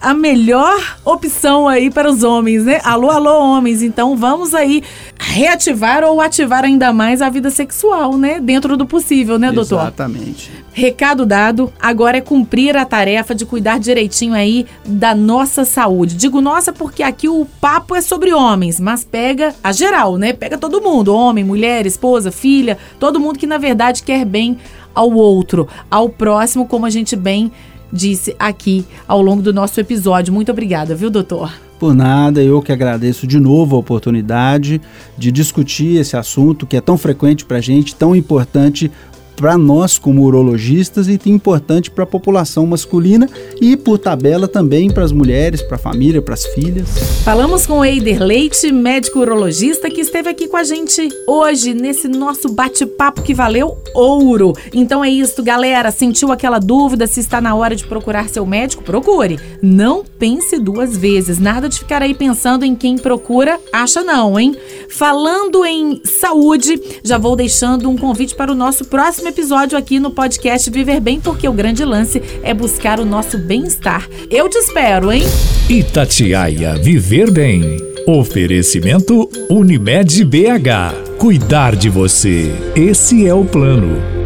a 0.00 0.12
melhor 0.12 0.98
opção 1.04 1.68
aí 1.68 1.90
para 1.90 2.10
os 2.10 2.22
homens, 2.22 2.64
né? 2.64 2.80
Alô, 2.84 3.10
alô, 3.10 3.38
homens. 3.38 3.82
Então 3.82 4.16
vamos 4.16 4.54
aí 4.54 4.82
reativar 5.18 6.04
ou 6.04 6.20
ativar 6.20 6.64
ainda 6.64 6.92
mais 6.92 7.20
a 7.20 7.28
vida 7.28 7.50
sexual, 7.50 8.16
né? 8.16 8.40
Dentro 8.40 8.76
do 8.76 8.86
possível, 8.86 9.38
né, 9.38 9.50
doutor? 9.52 9.80
Exatamente. 9.80 10.50
Recado 10.72 11.24
dado, 11.24 11.72
agora 11.80 12.18
é 12.18 12.20
cumprir 12.20 12.76
a 12.76 12.84
tarefa 12.84 13.34
de 13.34 13.46
cuidar 13.46 13.78
direitinho 13.78 14.34
aí 14.34 14.66
da 14.84 15.14
nossa 15.14 15.64
saúde. 15.64 16.16
Digo 16.16 16.40
nossa 16.40 16.72
porque 16.72 17.02
aqui 17.02 17.28
o 17.28 17.46
papo 17.60 17.94
é 17.94 18.00
sobre 18.00 18.32
homens, 18.32 18.78
mas 18.78 19.02
pega 19.04 19.54
a 19.64 19.72
geral, 19.72 20.16
né? 20.16 20.32
Pega 20.32 20.58
todo 20.58 20.82
mundo, 20.82 21.14
homem, 21.14 21.44
mulher, 21.44 21.86
esposa, 21.86 22.30
filha, 22.30 22.76
todo 23.00 23.20
mundo 23.20 23.38
que 23.38 23.46
na 23.46 23.58
verdade 23.58 24.02
quer 24.02 24.24
bem 24.24 24.58
ao 24.94 25.12
outro, 25.12 25.68
ao 25.90 26.08
próximo, 26.08 26.66
como 26.66 26.86
a 26.86 26.90
gente 26.90 27.14
bem 27.14 27.52
disse 27.92 28.34
aqui 28.38 28.84
ao 29.06 29.20
longo 29.22 29.42
do 29.42 29.52
nosso 29.52 29.80
episódio. 29.80 30.32
Muito 30.32 30.50
obrigada, 30.50 30.94
viu, 30.94 31.10
doutor? 31.10 31.52
Por 31.78 31.94
nada, 31.94 32.42
eu 32.42 32.62
que 32.62 32.72
agradeço 32.72 33.26
de 33.26 33.38
novo 33.38 33.76
a 33.76 33.78
oportunidade 33.78 34.80
de 35.16 35.30
discutir 35.30 35.98
esse 35.98 36.16
assunto 36.16 36.66
que 36.66 36.76
é 36.76 36.80
tão 36.80 36.96
frequente 36.96 37.44
para 37.44 37.58
a 37.58 37.60
gente, 37.60 37.94
tão 37.94 38.16
importante 38.16 38.90
para 39.36 39.58
nós 39.58 39.98
como 39.98 40.22
urologistas 40.24 41.08
e 41.08 41.20
importante 41.26 41.90
para 41.90 42.04
a 42.04 42.06
população 42.06 42.66
masculina 42.66 43.28
e, 43.60 43.76
por 43.76 43.98
tabela, 43.98 44.48
também 44.48 44.90
para 44.90 45.04
as 45.04 45.12
mulheres, 45.12 45.60
para 45.62 45.76
a 45.76 45.78
família, 45.78 46.22
para 46.22 46.34
as 46.34 46.46
filhas. 46.46 46.88
Falamos 47.24 47.66
com 47.66 47.84
Eider 47.84 48.22
Leite, 48.22 48.72
médico 48.72 49.20
urologista, 49.20 49.90
que 49.90 50.00
esteve 50.00 50.28
aqui 50.28 50.48
com 50.48 50.56
a 50.56 50.64
gente 50.64 51.08
hoje 51.26 51.74
nesse 51.74 52.08
nosso 52.08 52.48
bate-papo 52.48 53.22
que 53.22 53.34
valeu 53.34 53.76
ouro. 53.94 54.52
Então 54.72 55.04
é 55.04 55.10
isso, 55.10 55.42
galera. 55.42 55.90
Sentiu 55.90 56.32
aquela 56.32 56.58
dúvida 56.58 57.06
se 57.06 57.20
está 57.20 57.40
na 57.40 57.54
hora 57.54 57.76
de 57.76 57.86
procurar 57.86 58.28
seu 58.28 58.46
médico? 58.46 58.82
Procure. 58.82 59.38
Não 59.60 60.04
pense 60.18 60.58
duas 60.58 60.96
vezes. 60.96 61.38
Nada 61.38 61.68
de 61.68 61.78
ficar 61.78 62.02
aí 62.02 62.14
pensando 62.14 62.64
em 62.64 62.74
quem 62.74 62.96
procura, 62.96 63.58
acha 63.72 64.02
não, 64.02 64.38
hein? 64.38 64.56
Falando 64.88 65.64
em 65.64 66.00
saúde, 66.04 66.80
já 67.04 67.18
vou 67.18 67.36
deixando 67.36 67.90
um 67.90 67.96
convite 67.96 68.34
para 68.34 68.52
o 68.52 68.54
nosso 68.54 68.84
próximo 69.26 69.28
episódio 69.28 69.78
aqui 69.78 69.98
no 69.98 70.10
podcast 70.10 70.70
Viver 70.70 71.00
Bem, 71.00 71.20
porque 71.20 71.48
o 71.48 71.52
grande 71.52 71.84
lance 71.84 72.22
é 72.42 72.52
buscar 72.54 73.00
o 73.00 73.04
nosso 73.04 73.38
bem-estar. 73.38 74.08
Eu 74.30 74.48
te 74.48 74.58
espero, 74.58 75.12
hein? 75.12 75.22
Itatiaia 75.68 76.74
Viver 76.76 77.30
Bem. 77.30 77.76
Oferecimento 78.06 79.28
Unimed 79.50 80.24
BH. 80.24 81.16
Cuidar 81.18 81.74
de 81.74 81.88
você. 81.88 82.50
Esse 82.74 83.26
é 83.26 83.34
o 83.34 83.44
plano. 83.44 84.25